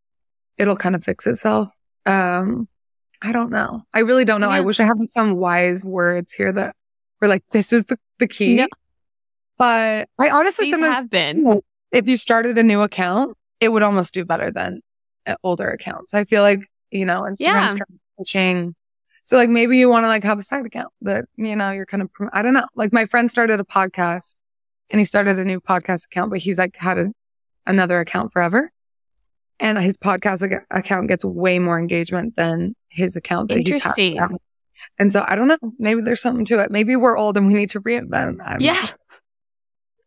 it'll 0.59 0.77
kind 0.77 0.95
of 0.95 1.05
fix 1.05 1.27
itself. 1.27 1.69
Um, 2.07 2.69
I 3.21 3.31
don't 3.33 3.51
know. 3.51 3.83
I 3.95 4.01
really 4.01 4.25
don't 4.25 4.41
know. 4.41 4.51
I 4.51 4.61
wish 4.61 4.81
I 4.81 4.85
had 4.85 4.97
some 5.09 5.37
wise 5.37 5.85
words 5.85 6.33
here 6.33 6.53
that 6.53 6.75
were 7.21 7.29
like, 7.29 7.45
this 7.51 7.73
is 7.73 7.85
the, 7.85 7.99
the 8.19 8.27
key. 8.27 8.55
No. 8.57 8.67
But 9.59 10.09
I 10.19 10.31
honestly 10.31 10.65
These 10.67 10.75
sometimes 10.75 10.97
have 10.97 11.11
been. 11.11 11.61
If 11.93 12.09
you 12.09 12.17
started 12.17 12.59
a 12.59 12.63
new 12.63 12.81
account, 12.81 13.37
it 13.61 13.69
would 13.71 13.83
almost 13.83 14.13
do 14.15 14.25
better 14.25 14.51
than 14.51 14.81
uh, 15.27 15.37
older 15.45 15.69
accounts. 15.69 16.15
I 16.15 16.25
feel 16.25 16.43
like, 16.43 16.61
you 16.91 17.05
know, 17.05 17.23
Instagram's 17.23 17.41
Yeah. 17.41 17.69
kind 17.69 17.81
of 17.83 17.89
pushing. 18.19 18.75
So 19.23 19.37
like 19.37 19.51
maybe 19.51 19.79
you 19.79 19.89
want 19.89 20.05
to 20.05 20.09
like 20.09 20.25
have 20.25 20.39
a 20.39 20.43
side 20.43 20.67
account 20.67 20.89
that, 21.03 21.27
you 21.37 21.55
know, 21.55 21.71
you're 21.71 21.87
kind 21.87 22.03
of, 22.03 22.13
prom- 22.13 22.31
I 22.33 22.43
don't 22.43 22.55
know. 22.55 22.67
Like 22.75 22.93
my 22.93 23.07
friend 23.07 23.31
started 23.31 23.61
a 23.61 23.65
podcast 23.65 24.35
and 24.91 24.99
he 24.99 25.05
started 25.05 25.39
a 25.39 25.45
new 25.45 25.61
podcast 25.61 26.07
account, 26.07 26.31
but 26.31 26.41
he's 26.41 26.59
like 26.59 26.75
had 26.77 26.99
a, 26.99 27.13
another 27.67 28.01
account 28.01 28.33
forever. 28.33 28.73
And 29.61 29.79
his 29.79 29.97
podcast 29.97 30.45
ac- 30.45 30.65
account 30.73 31.07
gets 31.09 31.25
way 31.25 31.61
more 31.61 31.79
engagement 31.79 32.35
than 32.35 32.75
his 32.89 33.15
account 33.15 33.49
that 33.51 33.59
he's 33.59 33.69
had 33.85 33.97
Interesting. 33.97 34.39
And 34.99 35.13
so 35.13 35.25
I 35.27 35.37
don't 35.37 35.47
know. 35.47 35.59
Maybe 35.79 36.01
there's 36.01 36.21
something 36.21 36.45
to 36.47 36.59
it. 36.59 36.73
Maybe 36.73 36.97
we're 36.97 37.17
old 37.17 37.37
and 37.37 37.47
we 37.47 37.55
need 37.55 37.71
to 37.71 37.81
reinvent. 37.81 38.13
I 38.15 38.25
don't 38.25 38.61
know. 38.61 38.67
Yeah. 38.67 38.85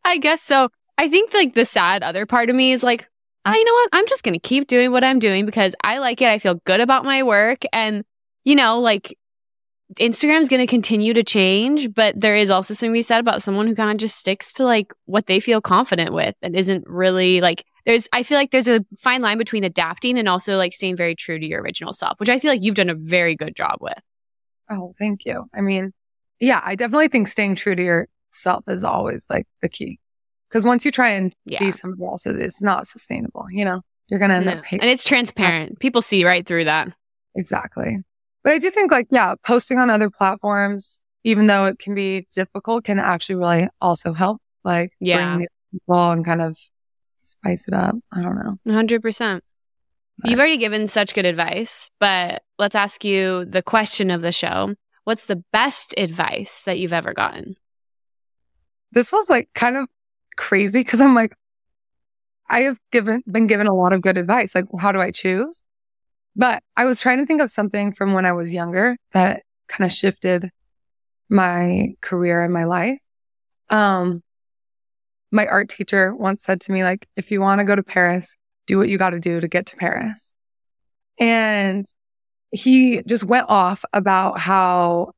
I 0.04 0.18
guess 0.18 0.42
so. 0.42 0.70
I 0.98 1.10
think 1.10 1.34
like 1.34 1.54
the 1.54 1.66
sad 1.66 2.04
other 2.04 2.26
part 2.26 2.50
of 2.50 2.56
me 2.56 2.72
is 2.72 2.84
like, 2.84 3.08
oh, 3.46 3.54
you 3.54 3.64
know 3.64 3.74
what? 3.74 3.90
I'm 3.94 4.08
just 4.08 4.24
going 4.24 4.34
to 4.34 4.40
keep 4.40 4.68
doing 4.68 4.92
what 4.92 5.04
I'm 5.04 5.20
doing 5.20 5.46
because 5.46 5.76
I 5.84 6.00
like 6.00 6.22
it. 6.22 6.30
I 6.30 6.40
feel 6.40 6.56
good 6.66 6.80
about 6.80 7.06
my 7.06 7.24
work. 7.24 7.64
And, 7.74 8.04
you 8.44 8.56
know, 8.56 8.80
like 8.80 9.18
Instagram's 10.00 10.50
going 10.50 10.62
to 10.62 10.68
continue 10.68 11.14
to 11.14 11.24
change, 11.24 11.94
but 11.94 12.20
there 12.20 12.36
is 12.36 12.50
also 12.50 12.74
something 12.74 12.94
to 12.94 12.98
be 13.00 13.02
said 13.04 13.20
about 13.20 13.44
someone 13.44 13.68
who 13.68 13.76
kind 13.76 13.92
of 13.92 13.98
just 13.98 14.18
sticks 14.18 14.54
to 14.54 14.66
like 14.66 14.94
what 15.06 15.28
they 15.28 15.40
feel 15.40 15.62
confident 15.62 16.14
with 16.14 16.36
and 16.42 16.56
isn't 16.56 16.88
really 16.88 17.40
like, 17.42 17.64
there's, 17.86 18.08
I 18.12 18.24
feel 18.24 18.38
like 18.38 18.50
there's 18.50 18.68
a 18.68 18.84
fine 18.98 19.22
line 19.22 19.38
between 19.38 19.64
adapting 19.64 20.18
and 20.18 20.28
also 20.28 20.58
like 20.58 20.74
staying 20.74 20.96
very 20.96 21.14
true 21.14 21.38
to 21.38 21.46
your 21.46 21.62
original 21.62 21.94
self, 21.94 22.20
which 22.20 22.30
I 22.30 22.40
feel 22.40 22.52
like 22.52 22.64
you've 22.64 22.76
done 22.76 22.90
a 22.90 22.96
very 22.96 23.36
good 23.36 23.56
job 23.56 23.78
with. 23.80 24.02
Oh, 24.72 24.96
thank 24.98 25.26
you. 25.26 25.46
I 25.54 25.62
mean, 25.62 25.94
yeah, 26.40 26.62
I 26.64 26.74
definitely 26.74 27.10
think 27.10 27.28
staying 27.28 27.56
true 27.56 27.76
to 27.76 27.84
yourself 27.84 28.64
is 28.68 28.84
always 28.84 29.28
like 29.30 29.46
the 29.62 29.70
key. 29.70 30.00
Because 30.50 30.66
once 30.66 30.86
you 30.86 30.92
try 30.92 31.10
and 31.10 31.34
Yeah. 31.46 31.60
be 31.60 31.72
somebody 31.72 32.04
else, 32.06 32.26
it's 32.26 32.62
not 32.62 32.88
sustainable. 32.88 33.46
You 33.52 33.66
know, 33.66 33.82
you're 34.10 34.20
going 34.20 34.30
to 34.30 34.36
end 34.36 34.46
No. 34.46 34.54
up 34.54 34.66
hating. 34.66 34.82
And 34.82 34.90
it's 34.90 35.04
transparent. 35.04 35.80
People 35.80 36.02
see 36.02 36.24
right 36.26 36.46
through 36.46 36.66
that. 36.66 36.90
Exactly. 37.36 37.98
But 38.44 38.54
I 38.54 38.60
do 38.60 38.70
think 38.70 38.92
like, 38.92 39.08
yeah, 39.10 39.36
posting 39.44 39.80
on 39.80 39.90
other 39.90 40.10
platforms, 40.10 41.02
even 41.24 41.48
though 41.48 41.66
it 41.66 41.80
can 41.80 41.96
be 41.96 42.28
difficult, 42.34 42.84
can 42.86 43.00
actually 43.00 43.36
really 43.36 43.68
also 43.82 44.14
help. 44.14 44.42
Like, 44.64 44.92
Yeah. 45.00 45.18
bring 45.36 45.40
new 45.40 45.48
people 45.72 46.12
and 46.12 46.24
kind 46.24 46.42
of 46.42 46.58
spice 47.20 47.68
it 47.68 47.74
up. 47.74 47.96
I 48.12 48.22
don't 48.22 48.36
know. 48.36 48.58
100%. 48.66 49.42
You've 50.24 50.40
already 50.40 50.58
given 50.58 50.88
such 50.88 51.14
good 51.14 51.26
advice, 51.26 51.90
but 52.00 52.44
let's 52.58 52.76
ask 52.76 53.04
you 53.04 53.44
the 53.46 53.62
question 53.62 54.10
of 54.12 54.22
the 54.22 54.32
show. 54.32 54.76
What's 55.04 55.26
the 55.26 55.44
best 55.52 55.94
advice 55.98 56.64
that 56.64 56.80
you've 56.80 56.94
ever 56.94 57.14
gotten? 57.14 57.56
This 58.92 59.12
was 59.12 59.30
like 59.30 59.50
kind 59.54 59.76
of 59.76 59.90
crazy 60.36 60.80
because 60.80 61.02
I'm 61.02 61.16
like, 61.16 61.36
I 62.50 62.62
have 62.62 62.78
given, 62.92 63.24
been 63.30 63.48
given 63.48 63.68
a 63.68 63.74
lot 63.74 63.94
of 63.94 64.02
good 64.02 64.18
advice. 64.18 64.54
Like, 64.54 64.66
how 64.80 64.92
do 64.92 65.00
I 65.00 65.12
choose? 65.12 65.64
But 66.36 66.64
I 66.76 66.86
was 66.86 67.02
trying 67.02 67.20
to 67.20 67.26
think 67.26 67.42
of 67.42 67.50
something 67.50 67.94
from 67.94 68.14
when 68.14 68.26
I 68.26 68.34
was 68.34 68.54
younger 68.54 68.98
that 69.14 69.44
kind 69.68 69.86
of 69.86 69.92
shifted 69.92 70.50
my 71.30 71.96
career 72.02 72.44
and 72.44 72.54
my 72.54 72.66
life. 72.66 73.00
Um, 73.70 74.22
my 75.32 75.48
art 75.48 75.70
teacher 75.70 76.16
once 76.16 76.44
said 76.44 76.62
to 76.62 76.72
me, 76.72 76.84
like, 76.84 77.08
if 77.16 77.32
you 77.32 77.42
want 77.42 77.60
to 77.60 77.66
go 77.66 77.76
to 77.76 77.84
Paris, 77.84 78.36
do 78.68 78.78
what 78.78 78.90
you 78.90 78.98
got 78.98 79.12
to 79.12 79.20
do 79.20 79.40
to 79.40 79.48
get 79.48 79.66
to 79.68 79.76
Paris. 79.76 80.34
And 81.20 81.86
he 82.52 83.02
just 83.04 83.24
went 83.24 83.48
off 83.50 83.86
about 83.94 84.40
how 84.40 85.14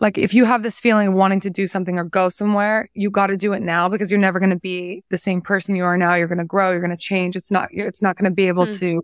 like 0.00 0.16
if 0.16 0.32
you 0.32 0.44
have 0.44 0.62
this 0.62 0.80
feeling 0.80 1.08
of 1.08 1.14
wanting 1.14 1.40
to 1.40 1.50
do 1.50 1.66
something 1.66 1.98
or 1.98 2.04
go 2.04 2.28
somewhere, 2.28 2.88
you 2.94 3.10
got 3.10 3.28
to 3.28 3.36
do 3.36 3.52
it 3.52 3.62
now 3.62 3.88
because 3.88 4.10
you're 4.10 4.20
never 4.20 4.38
going 4.38 4.50
to 4.50 4.56
be 4.58 5.02
the 5.10 5.18
same 5.18 5.40
person 5.40 5.74
you 5.74 5.84
are 5.84 5.96
now. 5.98 6.14
You're 6.14 6.28
going 6.28 6.38
to 6.38 6.44
grow. 6.44 6.70
You're 6.70 6.80
going 6.80 6.90
to 6.90 6.96
change. 6.96 7.34
It's 7.34 7.50
not, 7.50 7.68
it's 7.72 8.00
not 8.00 8.16
going 8.16 8.30
to 8.30 8.34
be 8.34 8.46
able 8.48 8.66
Mm. 8.66 8.78
to 8.78 9.02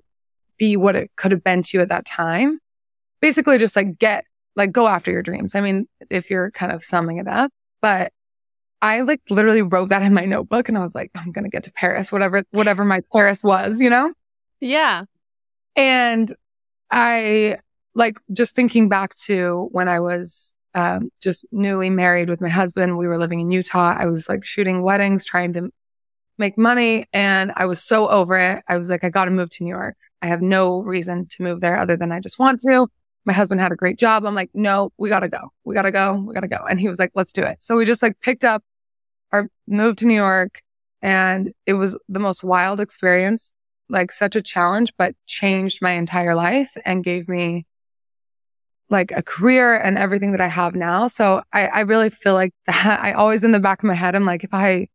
be 0.56 0.76
what 0.76 0.94
it 0.94 1.10
could 1.16 1.32
have 1.32 1.42
been 1.42 1.62
to 1.64 1.76
you 1.76 1.80
at 1.82 1.88
that 1.88 2.04
time. 2.04 2.60
Basically 3.20 3.58
just 3.58 3.74
like 3.74 3.98
get, 3.98 4.24
like 4.54 4.70
go 4.70 4.86
after 4.86 5.10
your 5.10 5.22
dreams. 5.22 5.56
I 5.56 5.60
mean, 5.60 5.88
if 6.10 6.30
you're 6.30 6.52
kind 6.52 6.70
of 6.70 6.84
summing 6.84 7.16
it 7.18 7.26
up, 7.26 7.50
but 7.82 8.12
I 8.80 9.00
like 9.00 9.20
literally 9.30 9.62
wrote 9.62 9.88
that 9.88 10.02
in 10.02 10.14
my 10.14 10.26
notebook 10.26 10.68
and 10.68 10.78
I 10.78 10.82
was 10.82 10.94
like, 10.94 11.10
I'm 11.16 11.32
going 11.32 11.44
to 11.44 11.50
get 11.50 11.64
to 11.64 11.72
Paris, 11.72 12.12
whatever, 12.12 12.44
whatever 12.52 12.84
my 12.84 13.00
Paris 13.12 13.42
was, 13.42 13.80
you 13.80 13.90
know? 13.90 14.12
Yeah. 14.60 15.04
And 15.74 16.32
I 16.90 17.58
like 17.96 18.18
just 18.32 18.54
thinking 18.54 18.88
back 18.88 19.14
to 19.24 19.68
when 19.72 19.88
I 19.88 19.98
was 19.98 20.53
um, 20.74 21.10
just 21.20 21.44
newly 21.52 21.90
married 21.90 22.28
with 22.28 22.40
my 22.40 22.48
husband. 22.48 22.98
We 22.98 23.06
were 23.06 23.18
living 23.18 23.40
in 23.40 23.50
Utah. 23.50 23.96
I 23.98 24.06
was 24.06 24.28
like 24.28 24.44
shooting 24.44 24.82
weddings, 24.82 25.24
trying 25.24 25.52
to 25.54 25.70
make 26.36 26.58
money. 26.58 27.06
And 27.12 27.52
I 27.56 27.66
was 27.66 27.82
so 27.82 28.08
over 28.08 28.36
it. 28.36 28.62
I 28.68 28.76
was 28.76 28.90
like, 28.90 29.04
I 29.04 29.10
got 29.10 29.26
to 29.26 29.30
move 29.30 29.50
to 29.50 29.64
New 29.64 29.70
York. 29.70 29.96
I 30.20 30.26
have 30.26 30.42
no 30.42 30.80
reason 30.80 31.26
to 31.30 31.42
move 31.42 31.60
there 31.60 31.78
other 31.78 31.96
than 31.96 32.10
I 32.10 32.20
just 32.20 32.38
want 32.38 32.60
to. 32.62 32.88
My 33.24 33.32
husband 33.32 33.60
had 33.60 33.72
a 33.72 33.76
great 33.76 33.98
job. 33.98 34.26
I'm 34.26 34.34
like, 34.34 34.50
no, 34.52 34.90
we 34.98 35.08
got 35.08 35.20
to 35.20 35.28
go. 35.28 35.50
We 35.64 35.74
got 35.74 35.82
to 35.82 35.92
go. 35.92 36.24
We 36.26 36.34
got 36.34 36.40
to 36.40 36.48
go. 36.48 36.64
And 36.68 36.80
he 36.80 36.88
was 36.88 36.98
like, 36.98 37.12
let's 37.14 37.32
do 37.32 37.42
it. 37.42 37.62
So 37.62 37.76
we 37.76 37.84
just 37.84 38.02
like 38.02 38.20
picked 38.20 38.44
up 38.44 38.62
our 39.32 39.48
move 39.66 39.96
to 39.96 40.06
New 40.06 40.14
York 40.14 40.60
and 41.00 41.52
it 41.66 41.74
was 41.74 41.96
the 42.08 42.20
most 42.20 42.42
wild 42.42 42.80
experience 42.80 43.52
like 43.88 44.12
such 44.12 44.36
a 44.36 44.42
challenge, 44.42 44.92
but 44.96 45.14
changed 45.26 45.80
my 45.82 45.92
entire 45.92 46.34
life 46.34 46.76
and 46.84 47.04
gave 47.04 47.28
me 47.28 47.66
like 48.90 49.12
a 49.12 49.22
career 49.22 49.74
and 49.74 49.96
everything 49.96 50.32
that 50.32 50.40
I 50.40 50.46
have 50.46 50.74
now. 50.74 51.08
So 51.08 51.42
I, 51.52 51.66
I 51.66 51.80
really 51.80 52.10
feel 52.10 52.34
like 52.34 52.52
that 52.66 53.00
I 53.02 53.12
always 53.12 53.44
in 53.44 53.52
the 53.52 53.60
back 53.60 53.82
of 53.82 53.84
my 53.84 53.94
head, 53.94 54.14
I'm 54.14 54.24
like, 54.24 54.44
if 54.44 54.52
I 54.52 54.88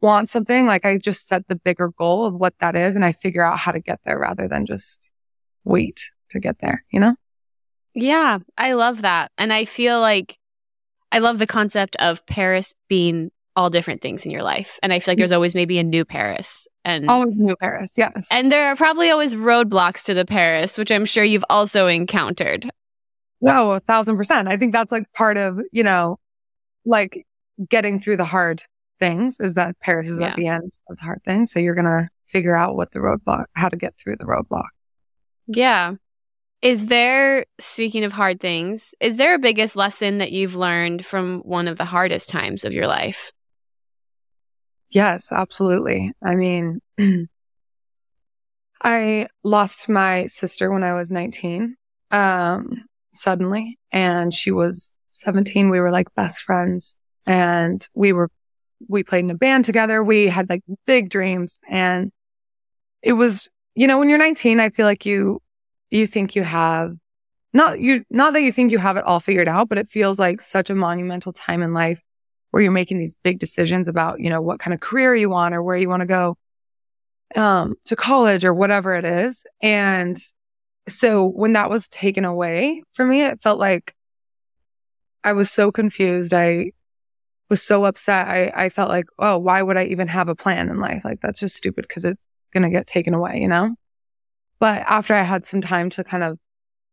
want 0.00 0.28
something, 0.28 0.66
like 0.66 0.84
I 0.84 0.98
just 0.98 1.28
set 1.28 1.48
the 1.48 1.56
bigger 1.56 1.90
goal 1.98 2.24
of 2.24 2.34
what 2.34 2.54
that 2.60 2.76
is 2.76 2.96
and 2.96 3.04
I 3.04 3.12
figure 3.12 3.42
out 3.42 3.58
how 3.58 3.72
to 3.72 3.80
get 3.80 4.00
there 4.04 4.18
rather 4.18 4.48
than 4.48 4.66
just 4.66 5.10
wait 5.64 6.10
to 6.30 6.40
get 6.40 6.60
there, 6.60 6.84
you 6.90 7.00
know? 7.00 7.14
Yeah. 7.94 8.38
I 8.56 8.74
love 8.74 9.02
that. 9.02 9.32
And 9.36 9.52
I 9.52 9.64
feel 9.64 10.00
like 10.00 10.38
I 11.12 11.18
love 11.18 11.38
the 11.38 11.46
concept 11.46 11.96
of 11.96 12.24
Paris 12.26 12.72
being 12.88 13.30
all 13.56 13.68
different 13.68 14.00
things 14.00 14.24
in 14.24 14.30
your 14.30 14.42
life. 14.42 14.78
And 14.82 14.92
I 14.92 15.00
feel 15.00 15.12
like 15.12 15.16
mm. 15.16 15.20
there's 15.20 15.32
always 15.32 15.54
maybe 15.54 15.78
a 15.78 15.84
new 15.84 16.04
Paris. 16.04 16.68
And 16.84 17.10
Always 17.10 17.36
new 17.38 17.56
Paris. 17.56 17.94
Yes. 17.98 18.28
and 18.30 18.50
there 18.50 18.68
are 18.68 18.76
probably 18.76 19.10
always 19.10 19.34
roadblocks 19.34 20.04
to 20.04 20.14
the 20.14 20.24
Paris, 20.24 20.78
which 20.78 20.90
I'm 20.90 21.04
sure 21.04 21.24
you've 21.24 21.44
also 21.50 21.88
encountered. 21.88 22.70
No, 23.40 23.72
a 23.72 23.80
thousand 23.80 24.16
percent. 24.16 24.48
I 24.48 24.56
think 24.56 24.72
that's 24.72 24.92
like 24.92 25.10
part 25.12 25.36
of, 25.36 25.60
you 25.72 25.82
know, 25.82 26.18
like 26.84 27.26
getting 27.68 28.00
through 28.00 28.16
the 28.18 28.24
hard 28.24 28.62
things 28.98 29.38
is 29.40 29.54
that 29.54 29.78
Paris 29.80 30.08
is 30.10 30.18
Yeah. 30.18 30.28
at 30.28 30.36
the 30.36 30.46
end 30.46 30.72
of 30.88 30.96
the 30.96 31.02
hard 31.02 31.22
thing. 31.24 31.46
So 31.46 31.58
you're 31.58 31.74
going 31.74 31.84
to 31.86 32.08
figure 32.26 32.56
out 32.56 32.76
what 32.76 32.92
the 32.92 33.00
roadblock, 33.00 33.46
how 33.54 33.68
to 33.68 33.76
get 33.76 33.96
through 33.96 34.16
the 34.16 34.24
roadblock. 34.26 34.68
Yeah. 35.46 35.94
Is 36.62 36.86
there, 36.86 37.46
speaking 37.58 38.04
of 38.04 38.12
hard 38.12 38.38
things, 38.40 38.94
is 39.00 39.16
there 39.16 39.34
a 39.34 39.38
biggest 39.38 39.74
lesson 39.76 40.18
that 40.18 40.30
you've 40.32 40.54
learned 40.54 41.06
from 41.06 41.40
one 41.40 41.68
of 41.68 41.78
the 41.78 41.86
hardest 41.86 42.28
times 42.28 42.64
of 42.66 42.74
your 42.74 42.86
life? 42.86 43.32
Yes, 44.90 45.32
absolutely. 45.32 46.12
I 46.22 46.34
mean, 46.34 46.80
I 48.82 49.28
lost 49.44 49.88
my 49.88 50.26
sister 50.26 50.70
when 50.70 50.82
I 50.82 50.94
was 50.94 51.10
19, 51.10 51.76
um, 52.10 52.84
suddenly, 53.14 53.78
and 53.92 54.32
she 54.32 54.50
was 54.50 54.92
17. 55.10 55.70
We 55.70 55.80
were 55.80 55.90
like 55.90 56.14
best 56.14 56.42
friends 56.42 56.96
and 57.26 57.86
we 57.94 58.12
were, 58.12 58.30
we 58.88 59.02
played 59.02 59.24
in 59.24 59.30
a 59.30 59.34
band 59.34 59.64
together. 59.64 60.02
We 60.02 60.26
had 60.26 60.48
like 60.48 60.62
big 60.86 61.10
dreams 61.10 61.60
and 61.68 62.12
it 63.02 63.12
was, 63.14 63.48
you 63.74 63.86
know, 63.86 63.98
when 63.98 64.08
you're 64.08 64.18
19, 64.18 64.60
I 64.60 64.70
feel 64.70 64.86
like 64.86 65.06
you, 65.06 65.40
you 65.90 66.06
think 66.06 66.36
you 66.36 66.42
have 66.42 66.94
not 67.52 67.80
you, 67.80 68.04
not 68.10 68.32
that 68.34 68.42
you 68.42 68.52
think 68.52 68.70
you 68.70 68.78
have 68.78 68.96
it 68.96 69.04
all 69.04 69.18
figured 69.18 69.48
out, 69.48 69.68
but 69.68 69.78
it 69.78 69.88
feels 69.88 70.18
like 70.18 70.40
such 70.40 70.70
a 70.70 70.74
monumental 70.74 71.32
time 71.32 71.62
in 71.62 71.74
life 71.74 72.00
where 72.50 72.62
you're 72.62 72.72
making 72.72 72.98
these 72.98 73.16
big 73.22 73.38
decisions 73.38 73.88
about, 73.88 74.20
you 74.20 74.30
know, 74.30 74.40
what 74.40 74.60
kind 74.60 74.72
of 74.74 74.80
career 74.80 75.14
you 75.16 75.30
want 75.30 75.54
or 75.54 75.62
where 75.62 75.76
you 75.76 75.88
want 75.88 76.00
to 76.00 76.06
go 76.06 76.36
um, 77.36 77.74
to 77.84 77.96
college 77.96 78.44
or 78.44 78.54
whatever 78.54 78.94
it 78.94 79.04
is. 79.04 79.44
And 79.60 80.16
so 80.90 81.26
when 81.26 81.52
that 81.54 81.70
was 81.70 81.88
taken 81.88 82.24
away 82.24 82.82
for 82.92 83.04
me, 83.04 83.22
it 83.22 83.42
felt 83.42 83.58
like 83.58 83.94
I 85.22 85.32
was 85.32 85.50
so 85.50 85.70
confused. 85.70 86.32
I 86.32 86.72
was 87.48 87.62
so 87.62 87.84
upset. 87.84 88.28
I, 88.28 88.52
I 88.54 88.68
felt 88.68 88.88
like, 88.88 89.06
oh, 89.18 89.38
why 89.38 89.62
would 89.62 89.76
I 89.76 89.84
even 89.86 90.08
have 90.08 90.28
a 90.28 90.34
plan 90.34 90.70
in 90.70 90.78
life? 90.78 91.04
Like 91.04 91.20
that's 91.20 91.40
just 91.40 91.56
stupid 91.56 91.86
because 91.88 92.04
it's 92.04 92.24
going 92.52 92.62
to 92.62 92.70
get 92.70 92.86
taken 92.86 93.14
away, 93.14 93.38
you 93.40 93.48
know? 93.48 93.74
But 94.58 94.82
after 94.86 95.14
I 95.14 95.22
had 95.22 95.46
some 95.46 95.60
time 95.60 95.90
to 95.90 96.04
kind 96.04 96.22
of 96.22 96.38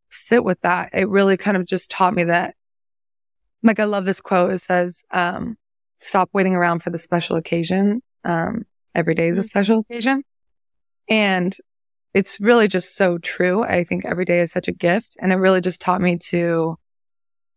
sit 0.09 0.43
with 0.43 0.59
that, 0.61 0.91
it 0.93 1.09
really 1.09 1.37
kind 1.37 1.57
of 1.57 1.65
just 1.65 1.91
taught 1.91 2.15
me 2.15 2.23
that, 2.25 2.55
like, 3.63 3.79
I 3.79 3.83
love 3.83 4.05
this 4.05 4.21
quote. 4.21 4.51
It 4.51 4.59
says, 4.59 5.03
um, 5.11 5.57
stop 5.99 6.29
waiting 6.31 6.55
around 6.55 6.79
for 6.79 6.89
the 6.89 6.97
special 6.97 7.35
occasion. 7.35 8.01
Um, 8.23 8.65
every 8.95 9.15
day 9.15 9.27
is 9.27 9.37
a 9.37 9.41
mm-hmm. 9.41 9.45
special 9.45 9.79
occasion. 9.79 10.23
And 11.09 11.55
it's 12.13 12.39
really 12.39 12.67
just 12.67 12.95
so 12.95 13.17
true. 13.17 13.63
I 13.63 13.83
think 13.83 14.05
every 14.05 14.25
day 14.25 14.41
is 14.41 14.51
such 14.51 14.67
a 14.67 14.73
gift. 14.73 15.17
And 15.21 15.31
it 15.31 15.35
really 15.35 15.61
just 15.61 15.81
taught 15.81 16.01
me 16.01 16.17
to, 16.29 16.77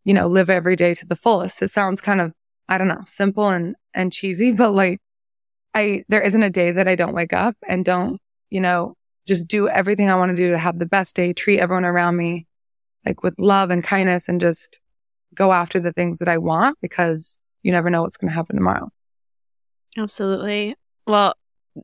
you 0.03 0.13
know, 0.13 0.27
live 0.27 0.49
every 0.49 0.75
day 0.75 0.93
to 0.95 1.05
the 1.05 1.15
fullest. 1.15 1.61
It 1.61 1.69
sounds 1.69 2.01
kind 2.01 2.21
of, 2.21 2.33
I 2.69 2.77
don't 2.77 2.87
know, 2.87 3.01
simple 3.05 3.49
and, 3.49 3.75
and 3.93 4.11
cheesy, 4.11 4.51
but 4.53 4.71
like 4.71 4.99
I, 5.73 6.03
there 6.09 6.21
isn't 6.21 6.43
a 6.43 6.49
day 6.49 6.71
that 6.71 6.87
I 6.87 6.95
don't 6.95 7.15
wake 7.15 7.33
up 7.33 7.55
and 7.67 7.85
don't, 7.85 8.19
you 8.49 8.61
know, 8.61 8.95
just 9.27 9.47
do 9.47 9.69
everything 9.69 10.09
I 10.09 10.17
want 10.17 10.31
to 10.31 10.35
do 10.35 10.51
to 10.51 10.57
have 10.57 10.79
the 10.79 10.85
best 10.85 11.15
day, 11.15 11.31
treat 11.33 11.59
everyone 11.59 11.85
around 11.85 12.17
me 12.17 12.47
like 13.05 13.23
with 13.23 13.35
love 13.39 13.69
and 13.69 13.83
kindness 13.83 14.27
and 14.27 14.41
just 14.41 14.79
go 15.33 15.51
after 15.51 15.79
the 15.79 15.93
things 15.93 16.19
that 16.19 16.27
I 16.27 16.37
want 16.37 16.77
because 16.81 17.39
you 17.63 17.71
never 17.71 17.89
know 17.89 18.01
what's 18.01 18.17
going 18.17 18.29
to 18.29 18.35
happen 18.35 18.55
tomorrow. 18.55 18.89
Absolutely. 19.97 20.75
Well, 21.07 21.35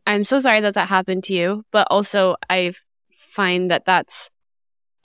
I'm 0.06 0.24
so 0.24 0.40
sorry 0.40 0.62
that 0.62 0.74
that 0.74 0.90
happened 0.90 1.24
to 1.26 1.34
you, 1.34 1.64
but 1.72 1.88
also 1.90 2.36
I 2.50 2.74
find 3.14 3.72
that 3.72 3.86
that's 3.86 4.30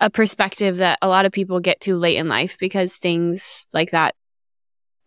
a 0.00 0.10
perspective 0.10 0.78
that 0.78 0.98
a 1.00 1.08
lot 1.08 1.24
of 1.24 1.32
people 1.32 1.60
get 1.60 1.80
too 1.80 1.96
late 1.96 2.16
in 2.16 2.28
life 2.28 2.56
because 2.58 2.96
things 2.96 3.66
like 3.72 3.92
that 3.92 4.14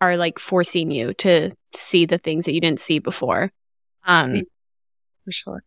are 0.00 0.16
like 0.16 0.38
forcing 0.38 0.90
you 0.90 1.12
to 1.14 1.50
see 1.74 2.06
the 2.06 2.18
things 2.18 2.46
that 2.46 2.52
you 2.52 2.60
didn't 2.60 2.80
see 2.80 2.98
before. 2.98 3.52
Um, 4.04 4.42
for 5.24 5.32
sure. 5.32 5.64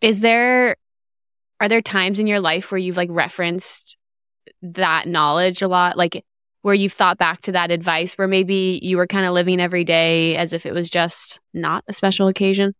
Is 0.00 0.20
there, 0.20 0.76
are 1.60 1.68
there 1.68 1.82
times 1.82 2.18
in 2.18 2.26
your 2.26 2.40
life 2.40 2.70
where 2.70 2.78
you've 2.78 2.96
like 2.96 3.10
referenced 3.12 3.96
that 4.62 5.06
knowledge 5.06 5.62
a 5.62 5.68
lot? 5.68 5.96
Like 5.96 6.24
where 6.62 6.74
you've 6.74 6.92
thought 6.92 7.18
back 7.18 7.42
to 7.42 7.52
that 7.52 7.70
advice 7.70 8.14
where 8.14 8.28
maybe 8.28 8.80
you 8.82 8.96
were 8.96 9.06
kind 9.06 9.26
of 9.26 9.34
living 9.34 9.60
every 9.60 9.84
day 9.84 10.36
as 10.36 10.52
if 10.52 10.64
it 10.64 10.72
was 10.72 10.88
just 10.88 11.40
not 11.52 11.84
a 11.88 11.92
special 11.92 12.28
occasion? 12.28 12.74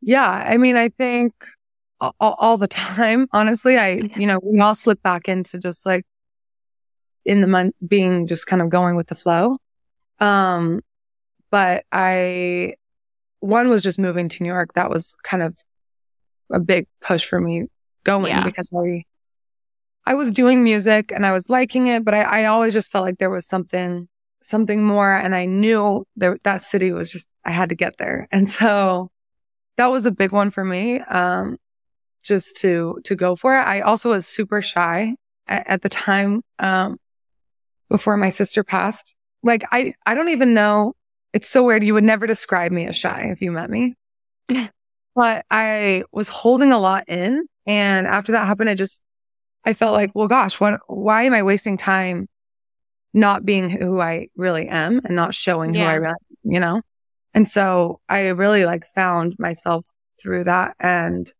Yeah. 0.00 0.28
I 0.28 0.56
mean, 0.56 0.76
I 0.76 0.88
think 0.88 1.34
all, 2.00 2.14
all 2.20 2.58
the 2.58 2.68
time, 2.68 3.28
honestly, 3.32 3.78
I, 3.78 4.02
you 4.16 4.26
know, 4.26 4.40
we 4.42 4.60
all 4.60 4.74
slip 4.74 5.02
back 5.02 5.28
into 5.28 5.58
just 5.58 5.84
like 5.86 6.04
in 7.24 7.40
the 7.40 7.46
month 7.46 7.74
being 7.86 8.26
just 8.26 8.46
kind 8.46 8.62
of 8.62 8.70
going 8.70 8.96
with 8.96 9.08
the 9.08 9.14
flow. 9.14 9.58
Um, 10.18 10.80
but 11.50 11.84
I, 11.92 12.74
one 13.40 13.68
was 13.68 13.82
just 13.82 13.98
moving 13.98 14.28
to 14.28 14.42
New 14.42 14.48
York. 14.48 14.74
That 14.74 14.90
was 14.90 15.16
kind 15.22 15.42
of 15.42 15.56
a 16.52 16.60
big 16.60 16.86
push 17.00 17.24
for 17.24 17.40
me 17.40 17.66
going 18.04 18.28
yeah. 18.28 18.44
because 18.44 18.70
I, 18.74 19.04
I 20.06 20.14
was 20.14 20.30
doing 20.30 20.64
music 20.64 21.12
and 21.12 21.26
I 21.26 21.32
was 21.32 21.48
liking 21.48 21.86
it, 21.86 22.04
but 22.04 22.14
I, 22.14 22.22
I 22.22 22.44
always 22.46 22.72
just 22.72 22.90
felt 22.90 23.04
like 23.04 23.18
there 23.18 23.30
was 23.30 23.46
something, 23.46 24.08
something 24.42 24.82
more. 24.82 25.12
And 25.12 25.34
I 25.34 25.44
knew 25.46 26.06
that 26.16 26.42
that 26.44 26.62
city 26.62 26.92
was 26.92 27.12
just, 27.12 27.28
I 27.44 27.50
had 27.50 27.68
to 27.68 27.74
get 27.74 27.98
there. 27.98 28.26
And 28.30 28.48
so 28.48 29.10
that 29.80 29.90
was 29.90 30.04
a 30.04 30.10
big 30.10 30.30
one 30.30 30.50
for 30.50 30.62
me. 30.62 31.00
Um, 31.00 31.56
just 32.22 32.58
to, 32.58 33.00
to 33.04 33.16
go 33.16 33.34
for 33.34 33.56
it. 33.56 33.62
I 33.62 33.80
also 33.80 34.10
was 34.10 34.26
super 34.26 34.60
shy 34.60 35.16
at, 35.48 35.66
at 35.66 35.82
the 35.82 35.88
time, 35.88 36.42
um, 36.58 36.98
before 37.88 38.18
my 38.18 38.28
sister 38.28 38.62
passed. 38.62 39.16
Like, 39.42 39.64
I, 39.72 39.94
I 40.04 40.14
don't 40.14 40.28
even 40.28 40.52
know. 40.52 40.94
It's 41.32 41.48
so 41.48 41.64
weird. 41.64 41.82
You 41.82 41.94
would 41.94 42.04
never 42.04 42.26
describe 42.26 42.72
me 42.72 42.86
as 42.86 42.96
shy 42.96 43.30
if 43.32 43.40
you 43.40 43.52
met 43.52 43.70
me, 43.70 43.94
but 45.16 45.46
I 45.50 46.04
was 46.12 46.28
holding 46.28 46.72
a 46.72 46.78
lot 46.78 47.08
in. 47.08 47.46
And 47.66 48.06
after 48.06 48.32
that 48.32 48.46
happened, 48.46 48.68
I 48.68 48.74
just, 48.74 49.00
I 49.64 49.72
felt 49.72 49.94
like, 49.94 50.10
well, 50.14 50.28
gosh, 50.28 50.60
what, 50.60 50.80
why 50.88 51.22
am 51.22 51.32
I 51.32 51.42
wasting 51.42 51.78
time 51.78 52.28
not 53.14 53.46
being 53.46 53.70
who 53.70 53.98
I 53.98 54.28
really 54.36 54.68
am 54.68 55.00
and 55.04 55.16
not 55.16 55.34
showing 55.34 55.74
yeah. 55.74 55.84
who 55.84 55.90
I 55.90 55.94
really, 55.94 56.14
you 56.44 56.60
know? 56.60 56.82
And 57.34 57.48
so 57.48 58.00
I 58.08 58.28
really 58.28 58.64
like 58.64 58.84
found 58.86 59.36
myself 59.38 59.86
through 60.20 60.44
that 60.44 60.76
and 60.80 61.32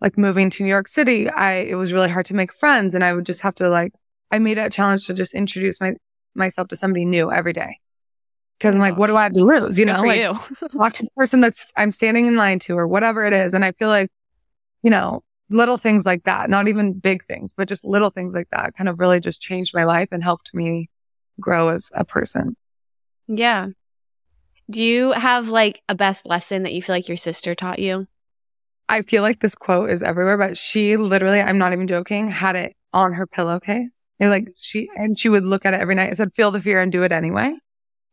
like 0.00 0.18
moving 0.18 0.50
to 0.50 0.62
New 0.62 0.68
York 0.68 0.88
City, 0.88 1.28
I, 1.28 1.54
it 1.54 1.76
was 1.76 1.92
really 1.92 2.10
hard 2.10 2.26
to 2.26 2.34
make 2.34 2.52
friends 2.52 2.94
and 2.94 3.02
I 3.02 3.12
would 3.14 3.26
just 3.26 3.40
have 3.40 3.54
to 3.56 3.68
like, 3.68 3.92
I 4.30 4.38
made 4.38 4.58
it 4.58 4.66
a 4.66 4.70
challenge 4.70 5.06
to 5.06 5.14
just 5.14 5.34
introduce 5.34 5.80
my, 5.80 5.94
myself 6.34 6.68
to 6.68 6.76
somebody 6.76 7.04
new 7.04 7.32
every 7.32 7.52
day. 7.52 7.78
Cause 8.58 8.74
I'm 8.74 8.80
like, 8.80 8.96
what 8.96 9.08
do 9.08 9.16
I 9.16 9.24
have 9.24 9.34
to 9.34 9.44
lose? 9.44 9.78
You 9.78 9.84
know, 9.84 10.00
like 10.02 10.18
you. 10.18 10.68
talk 10.76 10.94
to 10.94 11.04
the 11.04 11.10
person 11.14 11.40
that's 11.40 11.72
I'm 11.76 11.90
standing 11.90 12.26
in 12.26 12.36
line 12.36 12.58
to 12.60 12.78
or 12.78 12.88
whatever 12.88 13.26
it 13.26 13.34
is. 13.34 13.52
And 13.52 13.64
I 13.64 13.72
feel 13.72 13.88
like, 13.88 14.10
you 14.82 14.90
know, 14.90 15.22
little 15.50 15.76
things 15.76 16.06
like 16.06 16.24
that, 16.24 16.48
not 16.48 16.66
even 16.66 16.98
big 16.98 17.24
things, 17.26 17.52
but 17.54 17.68
just 17.68 17.84
little 17.84 18.10
things 18.10 18.34
like 18.34 18.48
that 18.50 18.74
kind 18.76 18.88
of 18.88 18.98
really 18.98 19.20
just 19.20 19.42
changed 19.42 19.74
my 19.74 19.84
life 19.84 20.08
and 20.10 20.22
helped 20.22 20.54
me 20.54 20.88
grow 21.38 21.68
as 21.68 21.90
a 21.94 22.04
person. 22.04 22.56
Yeah. 23.28 23.68
Do 24.70 24.82
you 24.82 25.12
have 25.12 25.48
like 25.48 25.82
a 25.88 25.94
best 25.94 26.26
lesson 26.26 26.64
that 26.64 26.72
you 26.72 26.82
feel 26.82 26.94
like 26.94 27.08
your 27.08 27.16
sister 27.16 27.54
taught 27.54 27.78
you? 27.78 28.06
I 28.88 29.02
feel 29.02 29.22
like 29.22 29.40
this 29.40 29.54
quote 29.54 29.90
is 29.90 30.02
everywhere, 30.02 30.38
but 30.38 30.56
she 30.56 30.96
literally, 30.96 31.40
I'm 31.40 31.58
not 31.58 31.72
even 31.72 31.86
joking, 31.86 32.28
had 32.28 32.56
it 32.56 32.76
on 32.92 33.12
her 33.12 33.26
pillowcase. 33.26 34.06
It 34.18 34.28
like 34.28 34.48
she, 34.56 34.88
and 34.96 35.18
she 35.18 35.28
would 35.28 35.44
look 35.44 35.66
at 35.66 35.74
it 35.74 35.80
every 35.80 35.94
night 35.94 36.08
and 36.08 36.16
said, 36.16 36.34
feel 36.34 36.50
the 36.50 36.60
fear 36.60 36.80
and 36.80 36.90
do 36.90 37.02
it 37.02 37.12
anyway. 37.12 37.54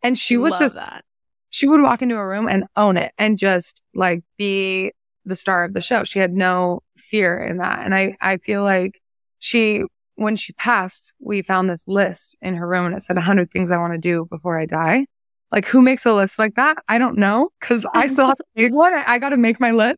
And 0.02 0.18
she 0.18 0.38
was 0.38 0.52
Love 0.54 0.62
just, 0.62 0.76
that. 0.76 1.06
she 1.50 1.68
would 1.68 1.82
walk 1.82 2.02
into 2.02 2.18
a 2.18 2.28
room 2.28 2.48
and 2.48 2.66
own 2.76 2.98
it 2.98 3.14
and 3.18 3.38
just 3.38 3.84
like 3.96 4.24
be 4.38 4.92
the 5.26 5.36
star 5.36 5.64
of 5.64 5.74
the 5.74 5.82
show. 5.82 6.04
She 6.04 6.20
had 6.20 6.34
no 6.34 6.82
fear 6.98 7.40
in 7.40 7.58
that. 7.58 7.80
And 7.86 7.96
I, 7.96 8.18
I 8.20 8.38
feel 8.38 8.64
like 8.64 9.00
she, 9.40 9.84
when 10.16 10.36
she 10.36 10.54
passed, 10.54 11.14
we 11.20 11.42
found 11.42 11.70
this 11.70 11.88
list 11.88 12.36
in 12.42 12.56
her 12.56 12.68
room 12.68 12.88
and 12.88 12.96
it 12.96 13.02
said 13.02 13.16
100 13.16 13.52
things 13.52 13.72
I 13.72 13.78
want 13.78 13.94
to 13.94 14.00
do 14.00 14.28
before 14.30 14.60
I 14.60 14.66
die. 14.66 15.06
Like 15.54 15.68
who 15.68 15.84
makes 15.84 16.04
a 16.08 16.14
list 16.14 16.40
like 16.40 16.56
that? 16.56 16.84
I 16.90 16.98
don't 16.98 17.16
know 17.16 17.50
because 17.60 17.86
I 17.94 18.08
still 18.08 18.26
have 18.26 18.38
to 18.38 18.46
make 18.56 18.74
one. 18.74 18.92
I, 18.92 19.04
I 19.08 19.20
got 19.20 19.30
to 19.30 19.38
make 19.38 19.60
my 19.60 19.70
list. 19.70 19.98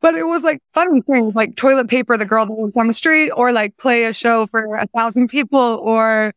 But 0.00 0.14
it 0.14 0.22
was 0.22 0.44
like 0.44 0.60
funny 0.72 1.02
things 1.02 1.34
like 1.34 1.56
toilet 1.56 1.88
paper, 1.88 2.16
the 2.16 2.24
girl 2.24 2.46
that 2.46 2.54
was 2.54 2.76
on 2.76 2.86
the 2.86 2.94
street, 2.94 3.30
or 3.30 3.50
like 3.52 3.76
play 3.78 4.04
a 4.04 4.12
show 4.12 4.46
for 4.46 4.76
a 4.76 4.86
thousand 4.86 5.26
people, 5.26 5.58
or 5.58 6.32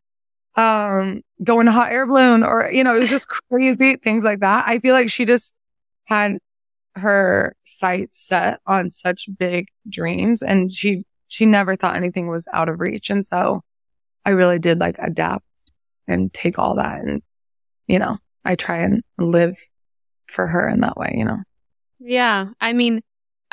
um, 0.56 1.22
go 1.43 1.60
in 1.60 1.67
a 1.67 1.72
hot 1.72 1.91
air 1.91 2.08
balloon, 2.08 2.43
or 2.43 2.69
you 2.72 2.84
know, 2.84 2.96
it 2.96 3.00
was 3.00 3.10
just 3.12 3.28
crazy 3.30 3.98
things 3.98 4.24
like 4.24 4.39
that. 4.39 4.65
I 4.67 4.80
feel 4.80 4.96
like 4.96 5.10
she 5.10 5.26
just 5.26 5.54
had 6.06 6.39
her 6.96 7.56
sights 7.63 8.19
set 8.19 8.60
on 8.65 8.89
such 8.89 9.30
big 9.38 9.67
dreams, 9.88 10.41
and 10.41 10.72
she 10.72 11.06
she 11.28 11.46
never 11.46 11.76
thought 11.76 11.96
anything 11.96 12.28
was 12.28 12.48
out 12.52 12.67
of 12.67 12.80
reach, 12.80 13.12
and 13.12 13.24
so 13.24 13.62
I 14.26 14.32
really 14.32 14.58
did 14.58 14.80
like 14.80 14.98
adapt 14.98 15.46
and 16.08 16.34
take 16.34 16.58
all 16.58 16.76
that, 16.76 17.02
and 17.02 17.22
you 17.88 18.00
know, 18.00 18.17
I 18.45 18.56
try 18.56 18.77
and 18.77 19.03
live 19.17 19.58
for 20.27 20.47
her 20.47 20.67
in 20.67 20.82
that 20.82 20.97
way, 20.97 21.13
you 21.15 21.25
know. 21.25 21.38
Yeah, 21.99 22.47
I 22.60 22.73
mean 22.73 23.01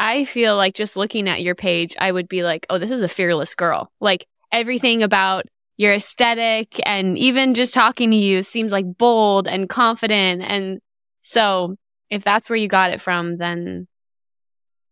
I 0.01 0.25
feel 0.25 0.57
like 0.57 0.75
just 0.75 0.97
looking 0.97 1.29
at 1.29 1.43
your 1.43 1.55
page, 1.55 1.95
I 2.01 2.11
would 2.11 2.27
be 2.27 2.43
like, 2.43 2.65
oh, 2.71 2.79
this 2.79 2.91
is 2.91 3.03
a 3.03 3.09
fearless 3.09 3.55
girl. 3.55 3.93
Like 4.01 4.27
everything 4.51 5.03
about 5.03 5.45
your 5.77 5.93
aesthetic 5.93 6.81
and 6.87 7.19
even 7.19 7.53
just 7.53 7.75
talking 7.75 8.11
to 8.11 8.17
you 8.17 8.43
seems 8.43 8.73
like 8.73 8.87
bold 8.97 9.47
and 9.47 9.69
confident. 9.69 10.43
And 10.43 10.81
so 11.21 11.77
if 12.09 12.25
that's 12.25 12.49
where 12.49 12.57
you 12.57 12.67
got 12.67 12.91
it 12.91 13.01
from, 13.01 13.37
then 13.37 13.89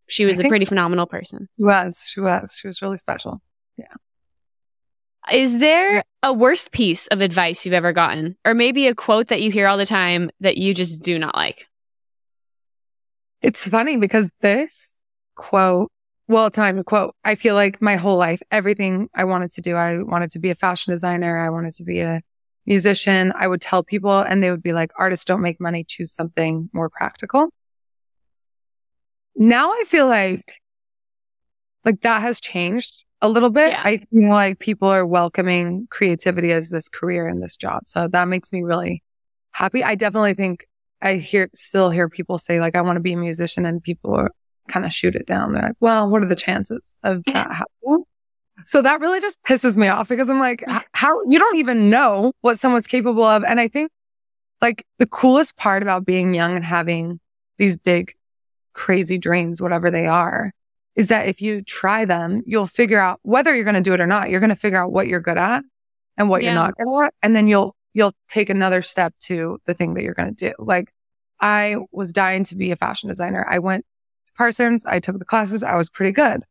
she 0.07 0.25
was 0.25 0.39
I 0.39 0.43
a 0.43 0.47
pretty 0.47 0.65
phenomenal 0.65 1.07
person. 1.07 1.47
She 1.59 1.65
was. 1.65 2.09
She 2.11 2.19
was. 2.19 2.57
She 2.59 2.67
was 2.67 2.81
really 2.81 2.97
special. 2.97 3.41
Yeah. 3.77 3.85
Is 5.31 5.59
there 5.59 6.03
a 6.23 6.33
worst 6.33 6.71
piece 6.71 7.07
of 7.07 7.21
advice 7.21 7.65
you've 7.65 7.73
ever 7.73 7.93
gotten? 7.93 8.35
Or 8.45 8.53
maybe 8.53 8.87
a 8.87 8.95
quote 8.95 9.27
that 9.27 9.41
you 9.41 9.51
hear 9.51 9.67
all 9.67 9.77
the 9.77 9.85
time 9.85 10.29
that 10.39 10.57
you 10.57 10.73
just 10.73 11.03
do 11.03 11.17
not 11.17 11.35
like? 11.35 11.67
It's 13.41 13.67
funny 13.67 13.97
because 13.97 14.29
this 14.41 14.95
quote. 15.35 15.91
Well, 16.27 16.45
it's 16.45 16.57
not 16.57 16.69
even 16.69 16.81
a 16.81 16.83
quote. 16.83 17.15
I 17.23 17.33
feel 17.35 17.55
like 17.55 17.81
my 17.81 17.95
whole 17.95 18.17
life, 18.17 18.41
everything 18.51 19.09
I 19.15 19.23
wanted 19.23 19.49
to 19.51 19.61
do, 19.61 19.75
I 19.75 20.03
wanted 20.03 20.29
to 20.31 20.39
be 20.39 20.51
a 20.51 20.55
fashion 20.55 20.93
designer. 20.93 21.43
I 21.43 21.49
wanted 21.49 21.73
to 21.75 21.83
be 21.83 22.01
a 22.01 22.21
musician. 22.67 23.33
I 23.35 23.47
would 23.47 23.61
tell 23.61 23.83
people 23.83 24.19
and 24.19 24.43
they 24.43 24.51
would 24.51 24.61
be 24.61 24.73
like, 24.73 24.91
artists 24.97 25.25
don't 25.25 25.41
make 25.41 25.59
money. 25.59 25.83
Choose 25.83 26.11
something 26.11 26.69
more 26.71 26.89
practical. 26.89 27.49
Now 29.35 29.71
I 29.71 29.85
feel 29.87 30.07
like, 30.07 30.61
like 31.89 32.01
that 32.01 32.21
has 32.21 32.39
changed 32.39 33.03
a 33.21 33.29
little 33.29 33.49
bit. 33.49 33.71
Yeah. 33.71 33.81
I 33.83 33.97
feel 33.97 34.29
like 34.29 34.59
people 34.59 34.87
are 34.87 35.05
welcoming 35.05 35.87
creativity 35.89 36.51
as 36.51 36.69
this 36.69 36.87
career 36.87 37.27
and 37.27 37.41
this 37.41 37.57
job. 37.57 37.81
So 37.85 38.07
that 38.07 38.27
makes 38.27 38.53
me 38.53 38.61
really 38.63 39.03
happy. 39.51 39.83
I 39.83 39.95
definitely 39.95 40.35
think 40.35 40.67
I 41.01 41.15
hear, 41.15 41.49
still 41.53 41.89
hear 41.89 42.07
people 42.09 42.37
say 42.37 42.59
like, 42.59 42.75
I 42.75 42.81
want 42.81 42.97
to 42.97 43.01
be 43.01 43.13
a 43.13 43.17
musician 43.17 43.65
and 43.65 43.81
people 43.81 44.13
are, 44.13 44.31
kind 44.67 44.85
of 44.85 44.93
shoot 44.93 45.15
it 45.15 45.25
down. 45.25 45.53
They're 45.53 45.63
like, 45.63 45.75
well, 45.79 46.07
what 46.07 46.21
are 46.21 46.27
the 46.27 46.35
chances 46.35 46.93
of 47.03 47.23
that 47.25 47.47
happening? 47.51 48.03
So 48.65 48.83
that 48.83 48.99
really 48.99 49.19
just 49.19 49.41
pisses 49.41 49.75
me 49.77 49.87
off 49.87 50.09
because 50.09 50.29
I'm 50.29 50.39
like, 50.39 50.63
how 50.93 51.23
you 51.27 51.39
don't 51.39 51.57
even 51.57 51.89
know 51.89 52.33
what 52.41 52.59
someone's 52.59 52.85
capable 52.85 53.23
of. 53.23 53.43
And 53.43 53.59
I 53.59 53.67
think 53.67 53.89
like 54.61 54.85
the 54.99 55.07
coolest 55.07 55.57
part 55.57 55.81
about 55.81 56.05
being 56.05 56.35
young 56.35 56.55
and 56.55 56.63
having 56.63 57.19
these 57.57 57.77
big 57.77 58.13
crazy 58.73 59.17
dreams, 59.17 59.59
whatever 59.59 59.89
they 59.89 60.05
are, 60.05 60.51
is 60.99 61.07
that 61.07 61.27
if 61.27 61.41
you 61.41 61.61
try 61.61 62.05
them, 62.05 62.41
you'll 62.45 62.67
figure 62.67 62.99
out 62.99 63.19
whether 63.23 63.55
you're 63.55 63.63
going 63.63 63.75
to 63.75 63.81
do 63.81 63.93
it 63.93 64.01
or 64.01 64.05
not. 64.07 64.29
You're 64.29 64.39
going 64.41 64.49
to 64.49 64.55
figure 64.55 64.77
out 64.77 64.91
what 64.91 65.07
you're 65.07 65.21
good 65.21 65.37
at 65.37 65.63
and 66.17 66.29
what 66.29 66.41
Yeah. 66.43 66.49
you're 66.49 66.61
not 66.61 66.75
good 66.75 67.03
at. 67.05 67.13
And 67.23 67.35
then 67.35 67.47
you'll, 67.47 67.75
you'll 67.93 68.13
take 68.27 68.49
another 68.49 68.81
step 68.81 69.13
to 69.21 69.59
the 69.65 69.73
thing 69.73 69.93
that 69.93 70.03
you're 70.03 70.13
going 70.13 70.35
to 70.35 70.49
do. 70.49 70.53
Like 70.59 70.93
I 71.39 71.77
was 71.91 72.11
dying 72.11 72.43
to 72.45 72.55
be 72.55 72.71
a 72.71 72.75
fashion 72.75 73.07
designer. 73.09 73.45
I 73.49 73.59
went 73.59 73.85
to 74.25 74.31
Parsons. 74.37 74.85
I 74.85 74.99
took 74.99 75.17
the 75.19 75.25
classes. 75.25 75.63
I 75.63 75.75
was 75.75 75.89
pretty 75.89 76.11
good, 76.11 76.43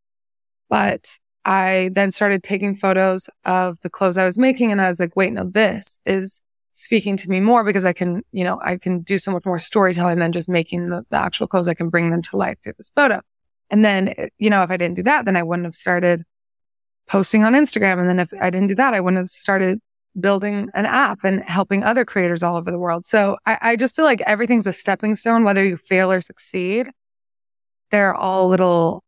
but 0.70 1.18
I 1.44 1.90
then 1.94 2.10
started 2.10 2.42
taking 2.42 2.74
photos 2.74 3.28
of 3.44 3.78
the 3.80 3.90
clothes 3.90 4.16
I 4.18 4.24
was 4.26 4.38
making. 4.38 4.72
And 4.72 4.80
I 4.80 4.88
was 4.88 4.98
like, 5.00 5.14
wait, 5.16 5.32
no, 5.32 5.44
this 5.44 5.98
is 6.06 6.40
speaking 6.72 7.16
to 7.18 7.28
me 7.28 7.40
more 7.40 7.64
because 7.64 7.84
I 7.84 7.92
can, 7.92 8.22
you 8.32 8.44
know, 8.44 8.58
I 8.62 8.76
can 8.76 9.00
do 9.00 9.18
so 9.18 9.30
much 9.32 9.44
more 9.44 9.58
storytelling 9.58 10.18
than 10.18 10.32
just 10.32 10.48
making 10.48 10.90
the, 10.90 11.04
the 11.10 11.16
actual 11.18 11.46
clothes. 11.46 11.68
I 11.68 11.74
can 11.74 11.88
bring 11.90 12.10
them 12.10 12.22
to 12.22 12.36
life 12.36 12.58
through 12.62 12.74
this 12.78 12.90
photo. 12.90 13.20
And 13.70 13.84
then, 13.84 14.14
you 14.38 14.50
know, 14.50 14.62
if 14.62 14.70
I 14.70 14.76
didn't 14.76 14.96
do 14.96 15.02
that, 15.04 15.24
then 15.24 15.36
I 15.36 15.42
wouldn't 15.42 15.66
have 15.66 15.74
started 15.74 16.24
posting 17.06 17.44
on 17.44 17.54
Instagram. 17.54 17.98
And 17.98 18.08
then 18.08 18.18
if 18.18 18.32
I 18.40 18.50
didn't 18.50 18.68
do 18.68 18.74
that, 18.76 18.94
I 18.94 19.00
wouldn't 19.00 19.18
have 19.18 19.28
started 19.28 19.80
building 20.18 20.68
an 20.74 20.86
app 20.86 21.24
and 21.24 21.42
helping 21.42 21.82
other 21.82 22.04
creators 22.04 22.42
all 22.42 22.56
over 22.56 22.70
the 22.70 22.78
world. 22.78 23.04
So 23.04 23.36
I, 23.46 23.58
I 23.60 23.76
just 23.76 23.94
feel 23.94 24.04
like 24.04 24.20
everything's 24.22 24.66
a 24.66 24.72
stepping 24.72 25.16
stone, 25.16 25.44
whether 25.44 25.64
you 25.64 25.76
fail 25.76 26.10
or 26.10 26.20
succeed. 26.20 26.88
They're 27.90 28.14
all 28.14 28.48
little 28.48 29.04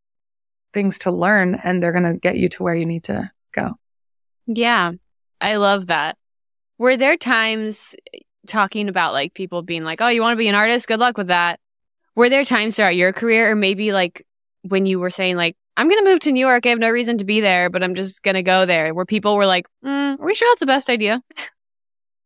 things 0.73 0.99
to 1.01 1.11
learn 1.11 1.57
and 1.57 1.83
they're 1.83 1.93
going 1.93 2.13
to 2.13 2.19
get 2.19 2.37
you 2.37 2.49
to 2.51 2.63
where 2.63 2.75
you 2.75 2.87
need 2.87 3.05
to 3.05 3.31
go. 3.53 3.73
Yeah, 4.47 4.93
I 5.41 5.57
love 5.57 5.89
that. 5.89 6.17
Were 6.79 6.97
there 6.97 7.17
times 7.17 7.95
talking 8.47 8.89
about 8.89 9.13
like 9.13 9.35
people 9.35 9.63
being 9.63 9.85
like, 9.85 10.01
oh, 10.01 10.09
you 10.09 10.23
want 10.23 10.35
to 10.35 10.39
be 10.39 10.49
an 10.49 10.55
artist? 10.55 10.89
Good 10.89 11.01
luck 11.01 11.19
with 11.19 11.29
that. 11.29 11.61
Were 12.15 12.29
there 12.29 12.45
times 12.45 12.77
throughout 12.77 12.97
your 12.97 13.13
career, 13.13 13.51
or 13.51 13.55
maybe 13.55 13.93
like 13.93 14.27
when 14.63 14.87
you 14.87 14.99
were 14.99 15.11
saying, 15.11 15.37
like, 15.37 15.57
I'm 15.77 15.89
going 15.89 16.05
to 16.05 16.11
move 16.11 16.21
to 16.21 16.33
New 16.33 16.41
York, 16.41 16.67
I 16.67 16.71
have 16.71 16.79
no 16.79 16.91
reason 16.91 17.19
to 17.19 17.25
be 17.25 17.41
there, 17.41 17.71
but 17.71 17.83
I'm 17.83 17.95
just 17.95 18.23
going 18.23 18.35
to 18.35 18.43
go 18.43 18.67
there, 18.67 18.93
where 18.93 19.07
people 19.07 19.37
were 19.37 19.47
like, 19.47 19.67
mm, 19.85 20.19
are 20.19 20.25
we 20.25 20.35
sure 20.35 20.49
that's 20.51 20.61
the 20.61 20.67
best 20.67 20.89
idea? 20.89 21.23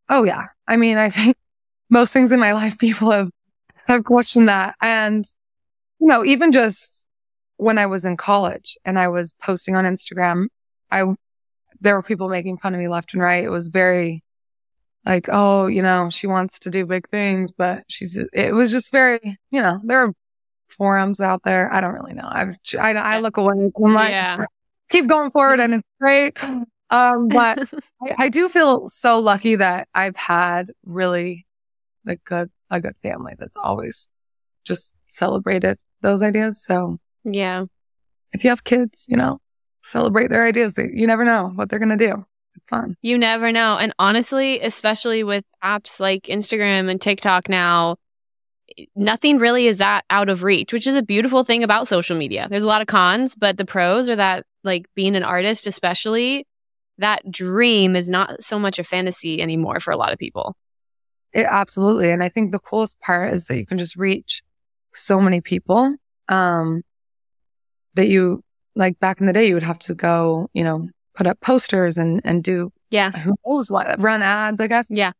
Oh 0.07 0.23
yeah. 0.23 0.49
I 0.67 0.77
mean, 0.77 0.99
I 0.99 1.09
think 1.09 1.35
most 1.89 2.13
things 2.13 2.31
in 2.31 2.39
my 2.39 2.51
life, 2.51 2.77
people 2.79 3.09
have, 3.09 3.31
have 3.87 4.03
questioned 4.03 4.49
that. 4.49 4.75
And, 4.79 5.25
you 5.99 6.05
know, 6.05 6.23
even 6.23 6.51
just 6.51 7.07
when 7.57 7.79
I 7.79 7.87
was 7.87 8.05
in 8.05 8.15
college 8.15 8.77
and 8.85 8.99
I 8.99 9.07
was 9.07 9.33
posting 9.41 9.75
on 9.75 9.83
Instagram, 9.83 10.45
I, 10.91 11.05
there 11.79 11.95
were 11.95 12.03
people 12.03 12.29
making 12.29 12.59
fun 12.59 12.75
of 12.75 12.79
me 12.79 12.87
left 12.87 13.13
and 13.13 13.21
right. 13.23 13.43
It 13.43 13.49
was 13.49 13.69
very 13.69 14.23
like, 15.07 15.27
oh, 15.31 15.65
you 15.65 15.81
know, 15.81 16.11
she 16.11 16.27
wants 16.27 16.59
to 16.59 16.69
do 16.69 16.85
big 16.85 17.09
things, 17.09 17.51
but 17.51 17.83
she's, 17.87 18.15
it 18.31 18.53
was 18.53 18.71
just 18.71 18.91
very, 18.91 19.39
you 19.49 19.59
know, 19.59 19.79
there 19.83 20.05
are 20.05 20.13
forums 20.75 21.19
out 21.21 21.43
there. 21.43 21.71
I 21.71 21.81
don't 21.81 21.93
really 21.93 22.13
know. 22.13 22.27
I've, 22.27 22.55
I, 22.79 22.93
I 22.93 23.19
look 23.19 23.37
away. 23.37 23.53
I'm 23.83 23.93
like, 23.93 24.11
yeah. 24.11 24.45
keep 24.89 25.07
going 25.07 25.31
forward 25.31 25.59
and 25.59 25.75
it's 25.75 25.87
great. 25.99 26.37
Um, 26.89 27.27
but 27.29 27.59
I, 28.03 28.15
I 28.17 28.29
do 28.29 28.49
feel 28.49 28.89
so 28.89 29.19
lucky 29.19 29.55
that 29.55 29.87
I've 29.93 30.15
had 30.15 30.71
really 30.85 31.45
a 32.07 32.15
good, 32.17 32.49
a 32.69 32.79
good 32.79 32.95
family 33.01 33.33
that's 33.37 33.57
always 33.57 34.07
just 34.63 34.93
celebrated 35.07 35.79
those 36.01 36.21
ideas. 36.21 36.63
So 36.63 36.99
yeah. 37.23 37.65
if 38.33 38.43
you 38.43 38.49
have 38.49 38.63
kids, 38.63 39.05
you 39.09 39.17
know, 39.17 39.39
celebrate 39.85 40.29
their 40.29 40.45
ideas. 40.45 40.77
You 40.77 41.07
never 41.07 41.23
know 41.23 41.51
what 41.55 41.69
they're 41.69 41.79
going 41.79 41.97
to 41.97 42.07
do. 42.07 42.25
It's 42.55 42.65
fun. 42.67 42.95
You 43.01 43.17
never 43.17 43.51
know. 43.51 43.77
And 43.77 43.93
honestly, 43.99 44.59
especially 44.61 45.23
with 45.23 45.45
apps 45.63 45.99
like 45.99 46.23
Instagram 46.23 46.89
and 46.89 46.99
TikTok 46.99 47.49
now, 47.49 47.97
nothing 48.95 49.37
really 49.37 49.67
is 49.67 49.77
that 49.77 50.05
out 50.09 50.29
of 50.29 50.43
reach, 50.43 50.73
which 50.73 50.87
is 50.87 50.95
a 50.95 51.03
beautiful 51.03 51.43
thing 51.43 51.63
about 51.63 51.87
social 51.87 52.17
media. 52.17 52.47
There's 52.49 52.63
a 52.63 52.67
lot 52.67 52.81
of 52.81 52.87
cons, 52.87 53.35
but 53.35 53.57
the 53.57 53.65
pros 53.65 54.09
are 54.09 54.15
that, 54.15 54.45
like, 54.63 54.85
being 54.95 55.15
an 55.15 55.23
artist, 55.23 55.67
especially, 55.67 56.45
that 56.97 57.29
dream 57.29 57.95
is 57.95 58.09
not 58.09 58.43
so 58.43 58.57
much 58.57 58.79
a 58.79 58.83
fantasy 58.83 59.41
anymore 59.41 59.79
for 59.79 59.91
a 59.91 59.97
lot 59.97 60.13
of 60.13 60.19
people. 60.19 60.55
It, 61.33 61.45
absolutely. 61.49 62.11
And 62.11 62.23
I 62.23 62.29
think 62.29 62.51
the 62.51 62.59
coolest 62.59 62.99
part 63.01 63.33
is 63.33 63.45
that 63.47 63.57
you 63.57 63.65
can 63.65 63.77
just 63.77 63.95
reach 63.95 64.41
so 64.93 65.19
many 65.19 65.41
people, 65.41 65.95
um, 66.29 66.81
that 67.95 68.07
you 68.07 68.41
like 68.75 68.99
back 68.99 69.19
in 69.19 69.25
the 69.25 69.33
day, 69.33 69.47
you 69.47 69.53
would 69.53 69.63
have 69.63 69.79
to 69.79 69.93
go, 69.93 70.49
you 70.53 70.63
know, 70.63 70.89
put 71.13 71.27
up 71.27 71.39
posters 71.39 71.97
and, 71.97 72.21
and 72.25 72.43
do 72.43 72.71
Yeah. 72.89 73.11
who 73.11 73.35
knows 73.45 73.69
what, 73.71 73.99
run 74.01 74.21
ads, 74.21 74.59
I 74.59 74.67
guess. 74.67 74.87
Yeah. 74.89 75.11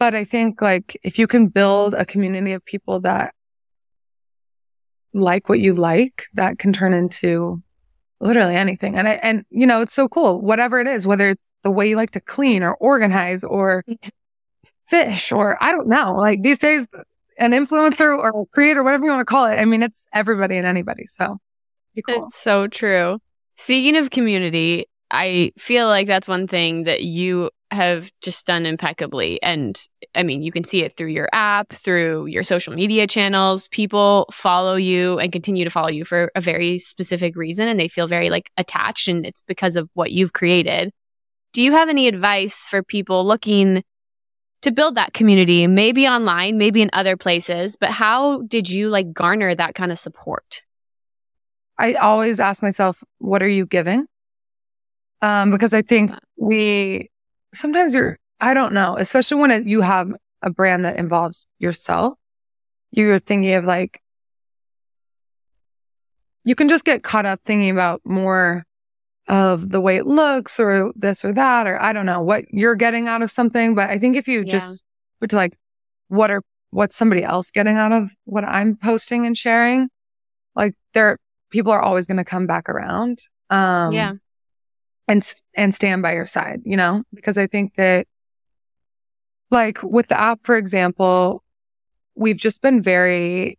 But 0.00 0.14
I 0.14 0.24
think 0.24 0.62
like 0.62 0.98
if 1.02 1.18
you 1.18 1.26
can 1.26 1.48
build 1.48 1.92
a 1.92 2.06
community 2.06 2.52
of 2.52 2.64
people 2.64 3.00
that 3.00 3.34
like 5.12 5.50
what 5.50 5.60
you 5.60 5.74
like, 5.74 6.24
that 6.34 6.58
can 6.58 6.72
turn 6.72 6.94
into 6.94 7.62
literally 8.18 8.56
anything. 8.56 8.96
And 8.96 9.06
I, 9.06 9.12
and 9.22 9.44
you 9.50 9.66
know, 9.66 9.82
it's 9.82 9.92
so 9.92 10.08
cool. 10.08 10.40
Whatever 10.40 10.80
it 10.80 10.86
is, 10.86 11.06
whether 11.06 11.28
it's 11.28 11.52
the 11.64 11.70
way 11.70 11.86
you 11.86 11.96
like 11.96 12.12
to 12.12 12.20
clean 12.20 12.62
or 12.62 12.74
organize 12.76 13.44
or 13.44 13.84
fish 14.88 15.32
or 15.32 15.62
I 15.62 15.70
don't 15.70 15.86
know, 15.86 16.14
like 16.14 16.40
these 16.40 16.58
days, 16.58 16.86
an 17.38 17.52
influencer 17.52 18.16
or 18.16 18.28
a 18.28 18.46
creator, 18.46 18.82
whatever 18.82 19.04
you 19.04 19.10
want 19.10 19.20
to 19.20 19.30
call 19.30 19.44
it. 19.46 19.56
I 19.56 19.66
mean, 19.66 19.82
it's 19.82 20.06
everybody 20.14 20.56
and 20.56 20.66
anybody. 20.66 21.04
So 21.04 21.38
cool. 22.06 22.24
It's 22.24 22.40
so 22.40 22.68
true. 22.68 23.18
Speaking 23.56 23.96
of 23.96 24.08
community, 24.08 24.86
I 25.10 25.52
feel 25.58 25.88
like 25.88 26.06
that's 26.06 26.26
one 26.26 26.46
thing 26.46 26.84
that 26.84 27.02
you 27.02 27.50
have 27.70 28.10
just 28.20 28.46
done 28.46 28.66
impeccably. 28.66 29.42
And 29.42 29.80
I 30.14 30.22
mean, 30.22 30.42
you 30.42 30.52
can 30.52 30.64
see 30.64 30.82
it 30.82 30.96
through 30.96 31.08
your 31.08 31.28
app, 31.32 31.72
through 31.72 32.26
your 32.26 32.42
social 32.42 32.74
media 32.74 33.06
channels. 33.06 33.68
People 33.68 34.26
follow 34.32 34.74
you 34.74 35.18
and 35.18 35.32
continue 35.32 35.64
to 35.64 35.70
follow 35.70 35.88
you 35.88 36.04
for 36.04 36.32
a 36.34 36.40
very 36.40 36.78
specific 36.78 37.36
reason, 37.36 37.68
and 37.68 37.78
they 37.78 37.88
feel 37.88 38.08
very 38.08 38.30
like 38.30 38.50
attached, 38.56 39.08
and 39.08 39.24
it's 39.24 39.42
because 39.42 39.76
of 39.76 39.88
what 39.94 40.10
you've 40.10 40.32
created. 40.32 40.90
Do 41.52 41.62
you 41.62 41.72
have 41.72 41.88
any 41.88 42.08
advice 42.08 42.68
for 42.68 42.82
people 42.82 43.24
looking 43.24 43.82
to 44.62 44.70
build 44.70 44.94
that 44.96 45.12
community, 45.14 45.66
maybe 45.66 46.06
online, 46.06 46.58
maybe 46.58 46.82
in 46.82 46.90
other 46.92 47.16
places? 47.16 47.76
But 47.76 47.90
how 47.90 48.42
did 48.42 48.68
you 48.68 48.88
like 48.88 49.12
garner 49.12 49.54
that 49.54 49.74
kind 49.74 49.90
of 49.90 49.98
support? 49.98 50.62
I 51.78 51.94
always 51.94 52.40
ask 52.40 52.62
myself, 52.62 53.02
what 53.18 53.42
are 53.42 53.48
you 53.48 53.64
giving? 53.64 54.06
Um, 55.22 55.50
because 55.50 55.72
I 55.72 55.82
think 55.82 56.12
we 56.36 57.09
sometimes 57.52 57.94
you're, 57.94 58.18
I 58.40 58.54
don't 58.54 58.72
know, 58.72 58.96
especially 58.98 59.40
when 59.40 59.50
it, 59.50 59.66
you 59.66 59.80
have 59.80 60.12
a 60.42 60.50
brand 60.50 60.84
that 60.84 60.96
involves 60.96 61.46
yourself, 61.58 62.14
you're 62.90 63.18
thinking 63.18 63.54
of 63.54 63.64
like, 63.64 64.00
you 66.44 66.54
can 66.54 66.68
just 66.68 66.84
get 66.84 67.02
caught 67.02 67.26
up 67.26 67.40
thinking 67.44 67.70
about 67.70 68.00
more 68.04 68.64
of 69.28 69.68
the 69.70 69.80
way 69.80 69.96
it 69.96 70.06
looks 70.06 70.58
or 70.58 70.92
this 70.96 71.24
or 71.24 71.32
that, 71.34 71.66
or 71.66 71.80
I 71.80 71.92
don't 71.92 72.06
know 72.06 72.22
what 72.22 72.46
you're 72.50 72.74
getting 72.74 73.06
out 73.08 73.22
of 73.22 73.30
something. 73.30 73.74
But 73.74 73.90
I 73.90 73.98
think 73.98 74.16
if 74.16 74.26
you 74.26 74.40
Yeah. 74.40 74.52
just 74.58 74.84
put 75.20 75.30
to 75.30 75.36
like, 75.36 75.56
what 76.08 76.30
are, 76.30 76.42
what's 76.70 76.96
somebody 76.96 77.22
else 77.22 77.50
getting 77.50 77.76
out 77.76 77.92
of 77.92 78.10
what 78.24 78.44
I'm 78.44 78.76
posting 78.76 79.26
and 79.26 79.36
sharing? 79.36 79.88
Like 80.56 80.74
there, 80.94 81.18
people 81.50 81.72
are 81.72 81.82
always 81.82 82.06
going 82.06 82.16
to 82.16 82.24
come 82.24 82.46
back 82.46 82.68
around. 82.68 83.18
Um, 83.50 83.92
yeah. 83.92 84.12
And 85.10 85.34
and 85.54 85.74
stand 85.74 86.02
by 86.02 86.14
your 86.14 86.26
side, 86.26 86.60
you 86.64 86.76
know, 86.76 87.02
because 87.12 87.36
I 87.36 87.46
think 87.46 87.74
that 87.74 88.06
like 89.50 89.82
with 89.82 90.06
the 90.06 90.20
app, 90.20 90.40
for 90.44 90.56
example, 90.56 91.42
we've 92.14 92.36
just 92.36 92.62
been 92.62 92.80
very 92.80 93.58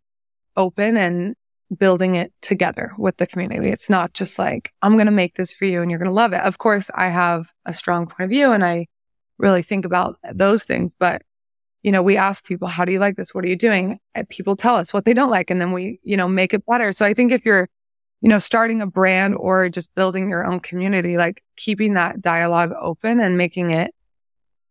open 0.56 0.96
and 0.96 1.36
building 1.78 2.14
it 2.14 2.32
together 2.40 2.92
with 2.98 3.18
the 3.18 3.26
community. 3.26 3.68
It's 3.68 3.90
not 3.90 4.14
just 4.14 4.38
like, 4.38 4.72
I'm 4.80 4.94
going 4.94 5.06
to 5.06 5.12
make 5.12 5.34
this 5.34 5.52
for 5.52 5.64
you 5.64 5.82
and 5.82 5.90
you're 5.90 5.98
going 5.98 6.08
to 6.08 6.14
love 6.14 6.32
it. 6.32 6.40
Of 6.40 6.58
course, 6.58 6.90
I 6.94 7.08
have 7.08 7.50
a 7.66 7.72
strong 7.72 8.06
point 8.06 8.20
of 8.20 8.30
view 8.30 8.52
and 8.52 8.64
I 8.64 8.86
really 9.38 9.62
think 9.62 9.84
about 9.84 10.18
those 10.32 10.64
things, 10.64 10.94
but 10.98 11.22
you 11.82 11.90
know, 11.90 12.02
we 12.02 12.16
ask 12.16 12.46
people, 12.46 12.68
how 12.68 12.84
do 12.84 12.92
you 12.92 12.98
like 12.98 13.16
this? 13.16 13.34
What 13.34 13.44
are 13.44 13.48
you 13.48 13.56
doing? 13.56 13.98
And 14.14 14.28
people 14.28 14.54
tell 14.54 14.76
us 14.76 14.94
what 14.94 15.04
they 15.04 15.14
don't 15.14 15.30
like 15.30 15.50
and 15.50 15.60
then 15.60 15.72
we, 15.72 15.98
you 16.04 16.16
know, 16.16 16.28
make 16.28 16.54
it 16.54 16.64
better. 16.66 16.92
So 16.92 17.04
I 17.04 17.12
think 17.12 17.32
if 17.32 17.44
you're 17.44 17.68
you 18.22 18.28
know, 18.28 18.38
starting 18.38 18.80
a 18.80 18.86
brand 18.86 19.34
or 19.36 19.68
just 19.68 19.94
building 19.94 20.30
your 20.30 20.44
own 20.46 20.60
community, 20.60 21.16
like 21.16 21.42
keeping 21.56 21.94
that 21.94 22.20
dialogue 22.20 22.72
open 22.80 23.18
and 23.20 23.36
making 23.36 23.70
it 23.72 23.92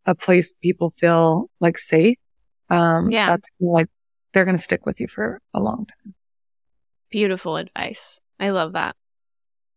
a 0.05 0.15
place 0.15 0.53
people 0.61 0.89
feel 0.89 1.49
like 1.59 1.77
safe. 1.77 2.17
Um, 2.69 3.11
Yeah. 3.11 3.27
that's 3.27 3.49
like, 3.59 3.87
they're 4.31 4.45
going 4.45 4.55
to 4.55 4.63
stick 4.63 4.85
with 4.85 5.01
you 5.01 5.07
for 5.07 5.41
a 5.53 5.59
long 5.61 5.85
time. 5.85 6.15
Beautiful 7.09 7.57
advice. 7.57 8.21
I 8.39 8.51
love 8.51 8.71
that. 8.73 8.95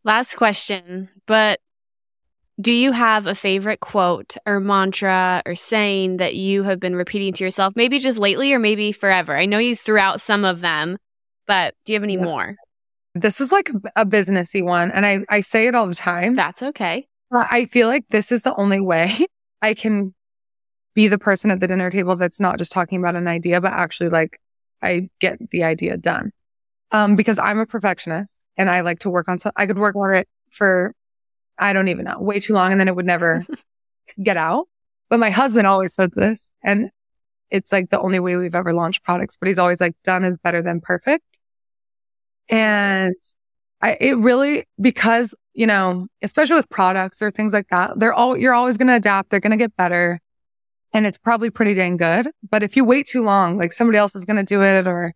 Last 0.05 0.37
question, 0.37 1.11
but 1.27 1.59
do 2.61 2.71
you 2.71 2.93
have 2.93 3.27
a 3.27 3.35
favorite 3.35 3.81
quote 3.81 4.37
or 4.47 4.61
mantra 4.61 5.43
or 5.45 5.57
saying 5.57 6.19
that 6.19 6.37
you 6.37 6.63
have 6.63 6.79
been 6.79 6.95
repeating 6.95 7.33
to 7.33 7.43
yourself, 7.43 7.75
maybe 7.75 7.99
just 7.99 8.21
lately 8.21 8.53
or 8.53 8.61
maybe 8.61 8.93
forever? 8.93 9.37
I 9.37 9.47
know 9.47 9.59
you 9.59 9.75
threw 9.75 9.99
out 9.99 10.21
some 10.21 10.45
of 10.45 10.61
them, 10.61 10.97
but 11.49 11.75
do 11.85 11.93
you 11.93 11.97
have 11.97 12.05
any 12.05 12.15
Yeah. 12.15 12.23
more? 12.23 12.55
This 13.15 13.41
is 13.41 13.53
like 13.53 13.71
a, 13.97 14.05
businessy 14.05 14.65
one. 14.65 14.91
And 14.91 15.07
I, 15.07 15.21
I 15.29 15.41
say 15.41 15.67
it 15.67 15.75
all 15.75 15.87
the 15.87 15.95
time. 15.95 16.35
That's 16.35 16.63
okay. 16.63 17.07
but 17.31 17.47
I 17.51 17.67
feel 17.67 17.87
like 17.87 18.07
this 18.09 18.33
is 18.33 18.43
the 18.43 18.55
only 18.57 18.81
way 18.81 19.27
I 19.63 19.75
can 19.75 20.15
be 20.95 21.09
the 21.09 21.19
person 21.19 21.51
at 21.51 21.61
the 21.61 21.69
dinner 21.69 21.91
table 21.91 22.17
that's 22.17 22.41
not 22.41 22.59
just 22.59 22.73
talking 22.73 22.99
about 22.99 23.17
an 23.17 23.29
idea, 23.29 23.61
but 23.61 23.73
actually 23.73 24.09
like 24.11 24.39
I 24.83 25.09
get 25.21 25.39
the 25.51 25.65
idea 25.65 25.97
done. 25.97 26.33
Um, 26.93 27.17
because 27.17 27.39
I'm 27.39 27.59
a 27.59 27.67
perfectionist 27.67 28.45
and 28.57 28.71
I 28.71 28.83
like 28.83 29.01
to 29.01 29.11
work 29.11 29.29
on, 29.29 29.39
so 29.39 29.51
I 29.57 29.67
could 29.67 29.79
work 29.79 29.97
on 29.97 30.15
it 30.15 30.29
for, 30.51 30.95
I 31.59 31.73
don't 31.73 31.89
even 31.89 32.05
know, 32.05 32.21
way 32.21 32.39
too 32.39 32.53
long 32.53 32.71
and 32.71 32.81
then 32.81 32.87
it 32.87 32.95
would 32.95 33.07
never 33.07 33.45
get 34.23 34.37
out. 34.37 34.69
But 35.09 35.19
my 35.19 35.31
husband 35.31 35.67
always 35.67 35.95
said 35.95 36.13
this 36.15 36.51
and 36.63 36.91
it's 37.51 37.73
like 37.73 37.91
the 37.91 38.01
only 38.01 38.21
way 38.21 38.37
we've 38.37 38.55
ever 38.55 38.73
launched 38.73 39.03
products, 39.03 39.37
but 39.37 39.49
he's 39.49 39.59
always 39.59 39.81
like 39.81 39.95
done 40.05 40.25
is 40.25 40.39
better 40.39 40.63
than 40.63 40.81
perfect. 40.81 41.41
And 42.49 43.15
I, 43.81 43.97
it 44.01 44.17
really, 44.17 44.65
because, 44.81 45.35
you 45.53 45.67
know, 45.67 46.07
especially 46.23 46.57
with 46.57 46.69
products 46.69 47.23
or 47.23 47.31
things 47.31 47.53
like 47.53 47.69
that, 47.69 47.99
they're 47.99 48.15
all, 48.15 48.37
you're 48.37 48.55
always 48.55 48.77
going 48.77 48.89
to 48.89 48.97
adapt. 48.97 49.31
They're 49.31 49.41
going 49.41 49.51
to 49.51 49.57
get 49.57 49.77
better 49.77 50.21
and 50.93 51.07
it's 51.07 51.19
probably 51.19 51.51
pretty 51.51 51.75
dang 51.75 51.97
good. 51.97 52.29
But 52.49 52.63
if 52.63 52.77
you 52.77 52.85
wait 52.85 53.07
too 53.07 53.23
long, 53.23 53.59
like 53.59 53.73
somebody 53.73 53.99
else 53.99 54.15
is 54.15 54.25
going 54.25 54.37
to 54.37 54.45
do 54.45 54.63
it 54.63 54.87
or, 54.87 55.13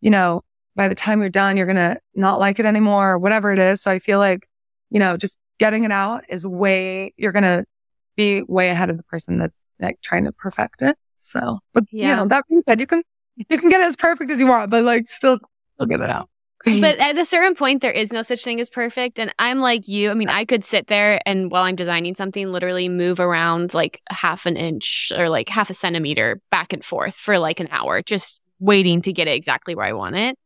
you 0.00 0.10
know, 0.10 0.42
by 0.74 0.88
the 0.88 0.94
time 0.94 1.20
you're 1.20 1.28
done, 1.28 1.56
you're 1.56 1.66
going 1.66 1.76
to 1.76 1.98
not 2.14 2.38
like 2.38 2.58
it 2.58 2.66
anymore 2.66 3.12
or 3.12 3.18
whatever 3.18 3.52
it 3.52 3.58
is. 3.58 3.82
So 3.82 3.90
I 3.90 3.98
feel 3.98 4.18
like, 4.18 4.48
you 4.90 4.98
know, 4.98 5.16
just 5.16 5.38
getting 5.58 5.84
it 5.84 5.90
out 5.90 6.24
is 6.28 6.46
way, 6.46 7.12
you're 7.16 7.32
going 7.32 7.42
to 7.42 7.64
be 8.16 8.42
way 8.42 8.70
ahead 8.70 8.90
of 8.90 8.96
the 8.96 9.02
person 9.04 9.38
that's 9.38 9.60
like 9.80 10.00
trying 10.02 10.24
to 10.24 10.32
perfect 10.32 10.82
it. 10.82 10.96
So, 11.16 11.58
but 11.74 11.84
yeah. 11.90 12.10
you 12.10 12.16
know, 12.16 12.26
that 12.26 12.44
being 12.48 12.62
said, 12.66 12.80
you 12.80 12.86
can, 12.86 13.02
you 13.36 13.58
can 13.58 13.68
get 13.68 13.80
it 13.80 13.84
as 13.84 13.96
perfect 13.96 14.30
as 14.30 14.40
you 14.40 14.46
want, 14.46 14.70
but 14.70 14.82
like 14.82 15.08
still, 15.08 15.38
still 15.74 15.86
get 15.86 16.00
it 16.00 16.10
out. 16.10 16.28
But 16.64 16.98
at 16.98 17.16
a 17.16 17.24
certain 17.24 17.54
point, 17.54 17.82
there 17.82 17.92
is 17.92 18.12
no 18.12 18.22
such 18.22 18.42
thing 18.42 18.60
as 18.60 18.70
perfect. 18.70 19.18
And 19.18 19.32
I'm 19.38 19.60
like 19.60 19.88
you. 19.88 20.10
I 20.10 20.14
mean, 20.14 20.28
I 20.28 20.44
could 20.44 20.64
sit 20.64 20.88
there 20.88 21.20
and 21.24 21.50
while 21.50 21.62
I'm 21.62 21.76
designing 21.76 22.14
something, 22.14 22.50
literally 22.50 22.88
move 22.88 23.20
around 23.20 23.74
like 23.74 24.02
half 24.10 24.46
an 24.46 24.56
inch 24.56 25.12
or 25.16 25.28
like 25.28 25.48
half 25.48 25.70
a 25.70 25.74
centimeter 25.74 26.40
back 26.50 26.72
and 26.72 26.84
forth 26.84 27.14
for 27.14 27.38
like 27.38 27.60
an 27.60 27.68
hour, 27.70 28.02
just 28.02 28.40
waiting 28.58 29.02
to 29.02 29.12
get 29.12 29.28
it 29.28 29.32
exactly 29.32 29.74
where 29.74 29.86
I 29.86 29.92
want 29.92 30.16
it. 30.16 30.36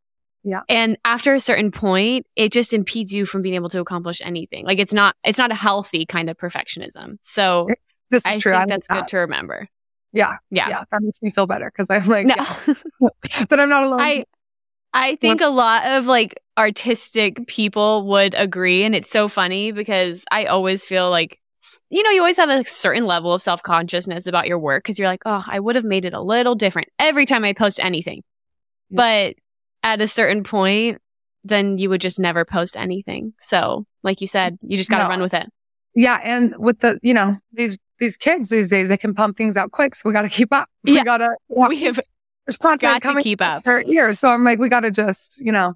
Yeah. 0.44 0.62
And 0.68 0.98
after 1.04 1.34
a 1.34 1.40
certain 1.40 1.70
point, 1.70 2.26
it 2.36 2.52
just 2.52 2.72
impedes 2.74 3.12
you 3.12 3.26
from 3.26 3.42
being 3.42 3.54
able 3.54 3.68
to 3.70 3.80
accomplish 3.80 4.20
anything. 4.22 4.66
Like 4.66 4.78
it's 4.78 4.92
not, 4.92 5.16
it's 5.24 5.38
not 5.38 5.52
a 5.52 5.54
healthy 5.54 6.04
kind 6.04 6.28
of 6.28 6.36
perfectionism. 6.36 7.18
So 7.22 7.68
this 8.10 8.26
is 8.26 8.32
I 8.32 8.38
true. 8.38 8.52
think 8.52 8.62
I 8.62 8.66
that's 8.66 8.88
that. 8.88 8.94
good 8.94 9.08
to 9.08 9.18
remember. 9.18 9.68
Yeah. 10.12 10.36
Yeah. 10.50 10.68
Yeah. 10.68 10.84
That 10.90 11.00
makes 11.02 11.22
me 11.22 11.30
feel 11.30 11.46
better 11.46 11.70
because 11.70 11.86
I'm 11.88 12.06
like, 12.06 12.26
no. 12.26 12.34
yeah. 12.36 13.44
but 13.48 13.60
I'm 13.60 13.68
not 13.68 13.84
alone. 13.84 14.00
I, 14.00 14.24
I 14.94 15.16
think 15.16 15.40
a 15.40 15.48
lot 15.48 15.86
of 15.86 16.06
like 16.06 16.38
artistic 16.58 17.46
people 17.46 18.06
would 18.08 18.34
agree. 18.34 18.84
And 18.84 18.94
it's 18.94 19.10
so 19.10 19.28
funny 19.28 19.72
because 19.72 20.24
I 20.30 20.46
always 20.46 20.86
feel 20.86 21.10
like, 21.10 21.38
you 21.88 22.02
know, 22.02 22.10
you 22.10 22.20
always 22.20 22.36
have 22.36 22.50
a 22.50 22.64
certain 22.64 23.06
level 23.06 23.32
of 23.32 23.42
self 23.42 23.62
consciousness 23.62 24.26
about 24.26 24.48
your 24.48 24.58
work 24.58 24.82
because 24.82 24.98
you're 24.98 25.08
like, 25.08 25.22
oh, 25.24 25.44
I 25.46 25.60
would 25.60 25.76
have 25.76 25.84
made 25.84 26.04
it 26.04 26.12
a 26.12 26.20
little 26.20 26.54
different 26.54 26.88
every 26.98 27.24
time 27.24 27.44
I 27.44 27.52
post 27.52 27.80
anything. 27.80 28.22
Yeah. 28.90 28.96
But 28.96 29.36
at 29.82 30.00
a 30.00 30.08
certain 30.08 30.44
point, 30.44 31.00
then 31.44 31.78
you 31.78 31.88
would 31.90 32.00
just 32.00 32.20
never 32.20 32.44
post 32.44 32.76
anything. 32.76 33.32
So, 33.38 33.86
like 34.02 34.20
you 34.20 34.26
said, 34.26 34.58
you 34.62 34.76
just 34.76 34.90
got 34.90 34.98
to 34.98 35.04
no. 35.04 35.08
run 35.10 35.22
with 35.22 35.34
it. 35.34 35.48
Yeah. 35.94 36.20
And 36.22 36.54
with 36.58 36.80
the, 36.80 36.98
you 37.02 37.14
know, 37.14 37.36
these, 37.52 37.78
these 37.98 38.16
kids 38.16 38.48
these 38.48 38.68
days, 38.68 38.88
they 38.88 38.96
can 38.96 39.14
pump 39.14 39.36
things 39.36 39.56
out 39.56 39.72
quick. 39.72 39.94
So 39.94 40.08
we 40.08 40.12
got 40.12 40.22
to 40.22 40.28
keep 40.28 40.52
up. 40.52 40.68
We 40.84 40.94
yeah. 40.96 41.04
got 41.04 41.18
to, 41.18 41.36
we 41.48 41.82
have 41.82 42.00
there's 42.46 42.56
content 42.56 42.94
got 42.94 43.02
coming 43.02 43.22
to 43.22 43.28
keep 43.28 43.40
up 43.40 43.64
her 43.64 43.82
ears. 43.82 44.18
So 44.18 44.30
I'm 44.30 44.44
like, 44.44 44.58
we 44.58 44.68
got 44.68 44.80
to 44.80 44.90
just, 44.90 45.40
you 45.40 45.52
know, 45.52 45.74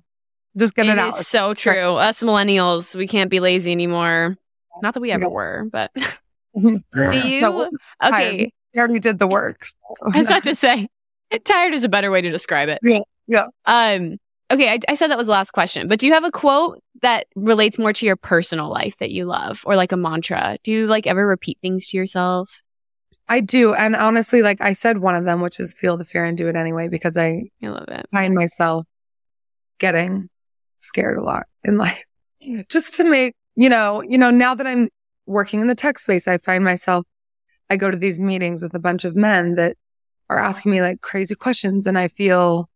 just 0.57 0.74
get 0.74 0.87
it, 0.87 0.90
it 0.90 0.98
out. 0.98 1.16
So 1.16 1.55
true. 1.55 1.94
Us 1.94 2.22
millennials, 2.22 2.94
we 2.94 3.07
can't 3.07 3.31
be 3.31 3.40
lazy 3.40 3.72
anymore. 3.72 4.37
Not 4.83 4.94
that 4.94 5.00
we 5.00 5.11
ever 5.11 5.29
were, 5.29 5.66
but 5.70 5.92
do 5.94 6.83
you? 6.94 7.40
No, 7.40 7.70
okay. 8.02 8.50
We 8.74 8.79
already 8.79 8.98
did 8.98 9.18
the 9.18 9.26
work. 9.26 9.64
So. 9.64 9.76
I 10.12 10.18
was 10.18 10.26
about 10.26 10.42
to 10.44 10.55
say, 10.55 10.88
tired 11.44 11.72
is 11.72 11.85
a 11.85 11.88
better 11.88 12.11
way 12.11 12.20
to 12.20 12.31
describe 12.31 12.68
it. 12.68 12.81
Yeah. 12.83 13.00
Yeah. 13.26 13.46
Um, 13.64 14.18
okay. 14.50 14.72
I, 14.72 14.79
I 14.88 14.94
said 14.96 15.09
that 15.09 15.18
was 15.18 15.26
the 15.26 15.33
last 15.33 15.52
question, 15.52 15.88
but 15.88 15.98
do 15.98 16.07
you 16.07 16.12
have 16.12 16.24
a 16.24 16.31
quote 16.31 16.83
that 17.02 17.26
relates 17.35 17.79
more 17.79 17.92
to 17.92 18.07
your 18.07 18.16
personal 18.16 18.68
life 18.68 18.96
that 18.98 19.11
you 19.11 19.24
love 19.24 19.62
or 19.66 19.76
like 19.76 19.92
a 19.92 19.96
mantra? 19.96 20.59
Do 20.62 20.72
you 20.72 20.87
like 20.87 21.07
ever 21.07 21.26
repeat 21.26 21.59
things 21.61 21.88
to 21.88 21.96
yourself? 21.96 22.62
I 23.29 23.41
do. 23.41 23.75
And 23.75 23.97
honestly, 23.97 24.43
like 24.43 24.61
I 24.61 24.73
said, 24.73 24.99
one 24.99 25.17
of 25.17 25.25
them, 25.25 25.41
which 25.41 25.59
is 25.59 25.75
feel 25.75 25.97
the 25.97 26.05
fear 26.05 26.25
and 26.25 26.39
do 26.39 26.49
it 26.49 26.57
anyway, 26.57 26.89
because 26.89 27.17
I, 27.17 27.51
I 27.62 27.69
love 27.69 27.89
it. 27.89 28.07
find 28.12 28.35
myself 28.35 28.87
getting 29.79 30.29
scared 30.79 31.19
a 31.19 31.23
lot 31.23 31.47
in 31.65 31.77
life 31.79 32.05
just 32.69 32.95
to 32.97 33.05
make, 33.05 33.35
you 33.57 33.69
know, 33.69 34.03
you 34.03 34.19
know, 34.19 34.31
now 34.31 34.55
that 34.55 34.67
I'm 34.67 34.89
working 35.27 35.61
in 35.61 35.67
the 35.67 35.75
tech 35.75 35.99
space, 35.99 36.29
I 36.29 36.39
find 36.39 36.65
myself, 36.65 37.05
I 37.69 37.77
go 37.77 37.91
to 37.91 37.97
these 37.97 38.21
meetings 38.21 38.62
with 38.62 38.75
a 38.75 38.79
bunch 38.79 39.05
of 39.05 39.17
men 39.17 39.57
that 39.57 39.77
are 40.29 40.39
asking 40.39 40.73
me 40.73 40.81
like 40.81 41.01
crazy 41.01 41.35
questions 41.35 41.87
and 41.87 41.99
I 41.99 42.09
feel 42.09 42.69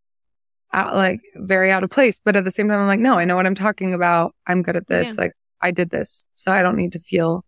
out, 0.72 0.94
like 0.94 1.20
very 1.36 1.70
out 1.70 1.84
of 1.84 1.90
place. 1.90 2.20
But 2.24 2.36
at 2.36 2.44
the 2.44 2.50
same 2.50 2.68
time, 2.68 2.80
I'm 2.80 2.86
like, 2.86 3.00
no, 3.00 3.14
I 3.14 3.24
know 3.24 3.36
what 3.36 3.46
I'm 3.46 3.54
talking 3.54 3.94
about. 3.94 4.34
I'm 4.46 4.62
good 4.62 4.76
at 4.76 4.88
this. 4.88 5.08
Yeah. 5.08 5.24
Like 5.24 5.32
I 5.60 5.70
did 5.70 5.90
this. 5.90 6.24
So 6.34 6.50
I 6.52 6.62
don't 6.62 6.76
need 6.76 6.92
to 6.92 7.00
feel 7.00 7.44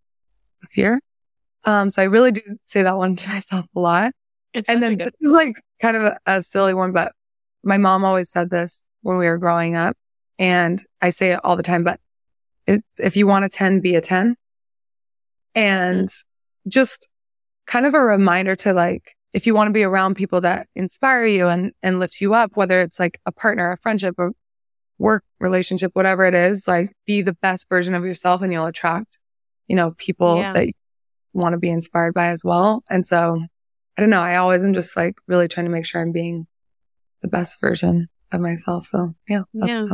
fear. 0.70 1.00
Um, 1.64 1.90
so 1.90 2.02
I 2.02 2.06
really 2.06 2.32
do 2.32 2.42
say 2.66 2.82
that 2.82 2.96
one 2.96 3.16
to 3.16 3.28
myself 3.28 3.66
a 3.74 3.80
lot. 3.80 4.12
It's 4.52 4.68
and 4.68 4.82
then 4.82 4.98
good- 4.98 5.14
like 5.20 5.54
kind 5.80 5.96
of 5.96 6.02
a, 6.02 6.18
a 6.26 6.42
silly 6.42 6.74
one, 6.74 6.92
but 6.92 7.12
my 7.64 7.78
mom 7.78 8.04
always 8.04 8.30
said 8.30 8.50
this 8.50 8.86
when 9.02 9.16
we 9.16 9.26
were 9.26 9.38
growing 9.38 9.76
up 9.76 9.96
and 10.38 10.84
I 11.00 11.10
say 11.10 11.32
it 11.32 11.40
all 11.44 11.56
the 11.56 11.62
time, 11.62 11.84
but 11.84 12.00
it, 12.66 12.84
if 12.98 13.16
you 13.16 13.26
want 13.26 13.44
a 13.44 13.48
10, 13.48 13.80
be 13.80 13.94
a 13.96 14.00
10 14.00 14.36
and 15.54 16.08
just 16.68 17.08
kind 17.66 17.86
of 17.86 17.94
a 17.94 18.00
reminder 18.00 18.54
to 18.56 18.72
like, 18.72 19.16
if 19.32 19.46
you 19.46 19.54
want 19.54 19.68
to 19.68 19.72
be 19.72 19.82
around 19.82 20.14
people 20.14 20.42
that 20.42 20.68
inspire 20.74 21.24
you 21.26 21.48
and, 21.48 21.72
and 21.82 21.98
lift 21.98 22.20
you 22.20 22.34
up, 22.34 22.56
whether 22.56 22.80
it's 22.80 23.00
like 23.00 23.20
a 23.24 23.32
partner, 23.32 23.72
a 23.72 23.78
friendship, 23.78 24.14
a 24.18 24.30
work 24.98 25.24
relationship, 25.40 25.90
whatever 25.94 26.24
it 26.26 26.34
is, 26.34 26.68
like 26.68 26.94
be 27.06 27.22
the 27.22 27.34
best 27.34 27.68
version 27.68 27.94
of 27.94 28.04
yourself 28.04 28.42
and 28.42 28.52
you'll 28.52 28.66
attract, 28.66 29.18
you 29.68 29.76
know, 29.76 29.92
people 29.92 30.36
yeah. 30.36 30.52
that 30.52 30.68
want 31.32 31.54
to 31.54 31.58
be 31.58 31.70
inspired 31.70 32.14
by 32.14 32.28
as 32.28 32.42
well. 32.44 32.82
And 32.90 33.06
so 33.06 33.40
I 33.96 34.00
don't 34.00 34.10
know. 34.10 34.20
I 34.20 34.36
always 34.36 34.62
am 34.62 34.74
just 34.74 34.96
like 34.96 35.16
really 35.26 35.48
trying 35.48 35.66
to 35.66 35.72
make 35.72 35.86
sure 35.86 36.00
I'm 36.00 36.12
being 36.12 36.46
the 37.20 37.28
best 37.28 37.60
version 37.60 38.08
of 38.32 38.40
myself. 38.40 38.86
So 38.86 39.14
yeah. 39.28 39.42
yeah. 39.52 39.86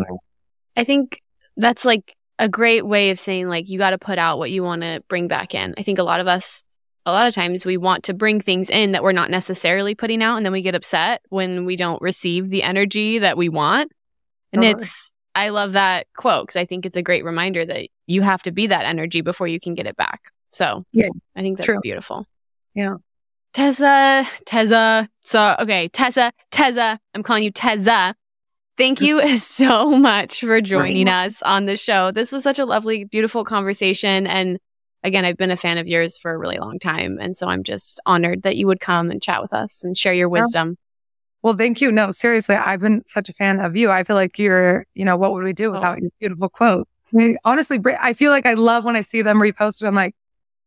I 0.76 0.84
think 0.84 1.22
that's 1.56 1.84
like 1.84 2.14
a 2.38 2.48
great 2.48 2.86
way 2.86 3.10
of 3.10 3.18
saying 3.18 3.48
like 3.48 3.68
you 3.68 3.78
got 3.78 3.90
to 3.90 3.98
put 3.98 4.18
out 4.18 4.38
what 4.38 4.50
you 4.50 4.62
want 4.62 4.82
to 4.82 5.02
bring 5.08 5.28
back 5.28 5.54
in. 5.54 5.74
I 5.76 5.82
think 5.82 5.98
a 5.98 6.04
lot 6.04 6.20
of 6.20 6.28
us 6.28 6.64
a 7.06 7.12
lot 7.12 7.26
of 7.26 7.34
times 7.34 7.64
we 7.64 7.78
want 7.78 8.04
to 8.04 8.14
bring 8.14 8.38
things 8.40 8.68
in 8.68 8.92
that 8.92 9.02
we're 9.02 9.12
not 9.12 9.30
necessarily 9.30 9.94
putting 9.94 10.22
out 10.22 10.36
and 10.36 10.44
then 10.44 10.52
we 10.52 10.60
get 10.60 10.74
upset 10.74 11.22
when 11.30 11.64
we 11.64 11.74
don't 11.74 12.02
receive 12.02 12.50
the 12.50 12.62
energy 12.62 13.20
that 13.20 13.38
we 13.38 13.48
want. 13.48 13.90
And 14.52 14.62
totally. 14.62 14.82
it's 14.82 15.10
I 15.34 15.48
love 15.50 15.72
that 15.72 16.06
quote 16.16 16.46
because 16.46 16.56
I 16.56 16.66
think 16.66 16.84
it's 16.84 16.96
a 16.96 17.02
great 17.02 17.24
reminder 17.24 17.64
that 17.64 17.88
you 18.06 18.22
have 18.22 18.42
to 18.42 18.52
be 18.52 18.66
that 18.68 18.84
energy 18.84 19.20
before 19.20 19.48
you 19.48 19.58
can 19.58 19.74
get 19.74 19.86
it 19.86 19.96
back. 19.96 20.20
So 20.50 20.84
yeah, 20.92 21.08
I 21.36 21.42
think 21.42 21.58
that's 21.58 21.66
true. 21.66 21.80
beautiful. 21.80 22.26
Yeah. 22.74 22.96
Tessa, 23.52 24.28
Tessa. 24.46 25.08
So, 25.24 25.56
okay, 25.60 25.88
Tessa, 25.88 26.32
Tessa. 26.50 27.00
I'm 27.14 27.22
calling 27.22 27.42
you 27.42 27.50
Tessa. 27.50 28.14
Thank 28.76 29.00
you 29.00 29.36
so 29.38 29.90
much 29.90 30.40
for 30.40 30.60
joining 30.60 31.08
us 31.08 31.42
on 31.42 31.66
the 31.66 31.76
show. 31.76 32.12
This 32.12 32.30
was 32.30 32.42
such 32.42 32.58
a 32.58 32.64
lovely, 32.64 33.04
beautiful 33.04 33.44
conversation. 33.44 34.26
And 34.26 34.58
again, 35.02 35.24
I've 35.24 35.36
been 35.36 35.50
a 35.50 35.56
fan 35.56 35.78
of 35.78 35.88
yours 35.88 36.16
for 36.16 36.32
a 36.32 36.38
really 36.38 36.58
long 36.58 36.78
time. 36.78 37.18
And 37.20 37.36
so 37.36 37.48
I'm 37.48 37.64
just 37.64 38.00
honored 38.06 38.42
that 38.42 38.56
you 38.56 38.66
would 38.68 38.80
come 38.80 39.10
and 39.10 39.20
chat 39.20 39.42
with 39.42 39.52
us 39.52 39.82
and 39.82 39.98
share 39.98 40.14
your 40.14 40.28
wisdom. 40.28 40.76
Well, 41.42 41.56
thank 41.56 41.80
you. 41.80 41.90
No, 41.90 42.12
seriously, 42.12 42.56
I've 42.56 42.80
been 42.80 43.02
such 43.06 43.28
a 43.28 43.32
fan 43.32 43.60
of 43.60 43.76
you. 43.76 43.90
I 43.90 44.04
feel 44.04 44.16
like 44.16 44.38
you're, 44.38 44.86
you 44.94 45.04
know, 45.04 45.16
what 45.16 45.32
would 45.32 45.44
we 45.44 45.52
do 45.52 45.70
oh. 45.70 45.72
without 45.72 45.98
oh. 45.98 46.02
your 46.02 46.10
beautiful 46.20 46.48
quote? 46.48 46.88
I 47.12 47.16
mean, 47.16 47.38
honestly, 47.44 47.80
I 48.00 48.12
feel 48.12 48.30
like 48.30 48.44
I 48.44 48.54
love 48.54 48.84
when 48.84 48.96
I 48.96 49.00
see 49.00 49.22
them 49.22 49.38
reposted. 49.38 49.86
I'm 49.86 49.94
like, 49.94 50.14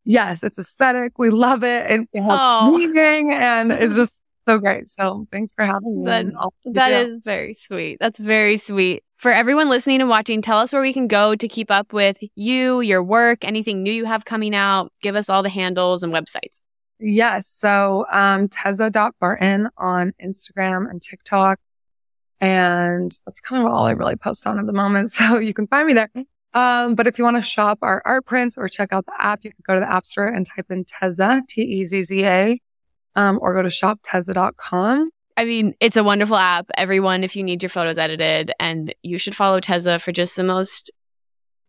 yes, 0.04 0.44
it's 0.44 0.60
aesthetic. 0.60 1.18
We 1.18 1.30
love 1.30 1.64
it. 1.64 1.90
And 1.90 2.08
it 2.14 2.22
has 2.22 2.40
oh. 2.42 2.78
meaning 2.78 3.34
and 3.34 3.72
it's 3.72 3.96
just 3.96 4.22
so 4.48 4.58
great. 4.58 4.88
So 4.90 5.28
thanks 5.32 5.54
for 5.54 5.66
having 5.66 6.04
me. 6.04 6.06
That, 6.06 6.26
that 6.74 6.92
is 6.92 7.20
very 7.24 7.54
sweet. 7.54 7.98
That's 8.00 8.20
very 8.20 8.58
sweet. 8.58 9.04
For 9.18 9.32
everyone 9.32 9.70
listening 9.70 10.02
and 10.02 10.10
watching, 10.10 10.42
tell 10.42 10.58
us 10.58 10.74
where 10.74 10.82
we 10.82 10.94
can 10.94 11.08
go 11.08 11.36
to 11.36 11.48
keep 11.48 11.70
up 11.70 11.94
with 11.94 12.18
you, 12.36 12.82
your 12.82 13.04
work, 13.04 13.46
anything 13.46 13.84
new 13.84 13.94
you 13.94 14.06
have 14.06 14.26
coming 14.26 14.56
out. 14.56 14.92
Give 15.02 15.16
us 15.16 15.30
all 15.30 15.44
the 15.44 15.50
handles 15.50 16.02
and 16.02 16.12
websites. 16.12 16.64
Yes. 17.00 17.48
So, 17.48 18.06
um, 18.12 18.48
Tezza.Barton 18.48 19.70
on 19.78 20.14
Instagram 20.24 20.90
and 20.90 21.02
TikTok. 21.02 21.60
And 22.40 23.12
that's 23.26 23.40
kind 23.40 23.64
of 23.64 23.72
all 23.72 23.86
I 23.86 23.92
really 23.92 24.16
post 24.16 24.48
on 24.48 24.58
at 24.60 24.66
the 24.66 24.74
moment. 24.74 25.12
So 25.22 25.38
you 25.38 25.54
can 25.54 25.68
find 25.68 25.88
me 25.88 25.94
there. 25.94 26.10
Um, 26.54 26.96
but 26.96 27.08
if 27.08 27.18
you 27.18 27.24
want 27.24 27.38
to 27.38 27.42
shop 27.42 27.80
our 27.82 28.02
art 28.06 28.26
prints 28.26 28.58
or 28.58 28.68
check 28.68 28.92
out 28.92 29.06
the 29.06 29.16
app, 29.18 29.44
you 29.44 29.52
can 29.52 29.64
go 29.66 29.74
to 29.74 29.80
the 29.80 29.92
App 29.92 30.06
Store 30.06 30.28
and 30.28 30.46
type 30.46 30.66
in 30.70 30.84
Tezza, 30.84 31.46
T-E-Z-Z-A, 31.48 32.60
um, 33.16 33.40
or 33.42 33.54
go 33.54 33.62
to 33.62 33.70
shoptezza.com. 33.70 35.12
I 35.38 35.46
mean, 35.46 35.74
it's 35.80 35.96
a 35.96 36.04
wonderful 36.04 36.36
app. 36.36 36.70
Everyone, 36.76 37.24
if 37.24 37.36
you 37.36 37.44
need 37.44 37.64
your 37.64 37.70
photos 37.70 37.98
edited, 37.98 38.52
and 38.60 38.94
you 39.02 39.18
should 39.18 39.36
follow 39.36 39.62
Tezza 39.62 40.02
for 40.02 40.12
just 40.12 40.36
the 40.36 40.44
most 40.44 40.92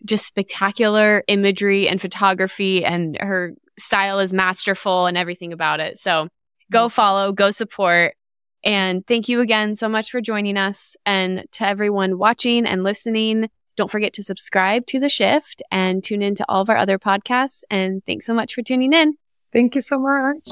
just 0.04 0.26
spectacular 0.26 1.22
imagery 1.28 1.88
and 1.88 2.00
photography, 2.00 2.84
and 2.84 3.16
her 3.20 3.54
style 3.78 4.18
is 4.18 4.32
masterful 4.32 5.06
and 5.06 5.16
everything 5.16 5.52
about 5.52 5.78
it. 5.78 5.98
So 5.98 6.28
go 6.70 6.86
mm-hmm. 6.86 6.88
follow, 6.88 7.32
go 7.32 7.50
support. 7.50 8.14
And 8.64 9.06
thank 9.06 9.28
you 9.28 9.40
again 9.40 9.74
so 9.74 9.88
much 9.88 10.10
for 10.10 10.20
joining 10.20 10.56
us. 10.56 10.96
And 11.06 11.44
to 11.52 11.66
everyone 11.66 12.18
watching 12.18 12.66
and 12.66 12.82
listening, 12.82 13.48
don't 13.76 13.90
forget 13.90 14.12
to 14.14 14.22
subscribe 14.22 14.86
to 14.86 15.00
The 15.00 15.08
Shift 15.08 15.62
and 15.70 16.02
tune 16.02 16.22
in 16.22 16.34
to 16.36 16.44
all 16.48 16.62
of 16.62 16.70
our 16.70 16.76
other 16.76 16.98
podcasts. 16.98 17.64
And 17.70 18.04
thanks 18.04 18.26
so 18.26 18.34
much 18.34 18.54
for 18.54 18.62
tuning 18.62 18.92
in. 18.92 19.14
Thank 19.52 19.74
you 19.74 19.80
so 19.80 19.98
much. 19.98 20.48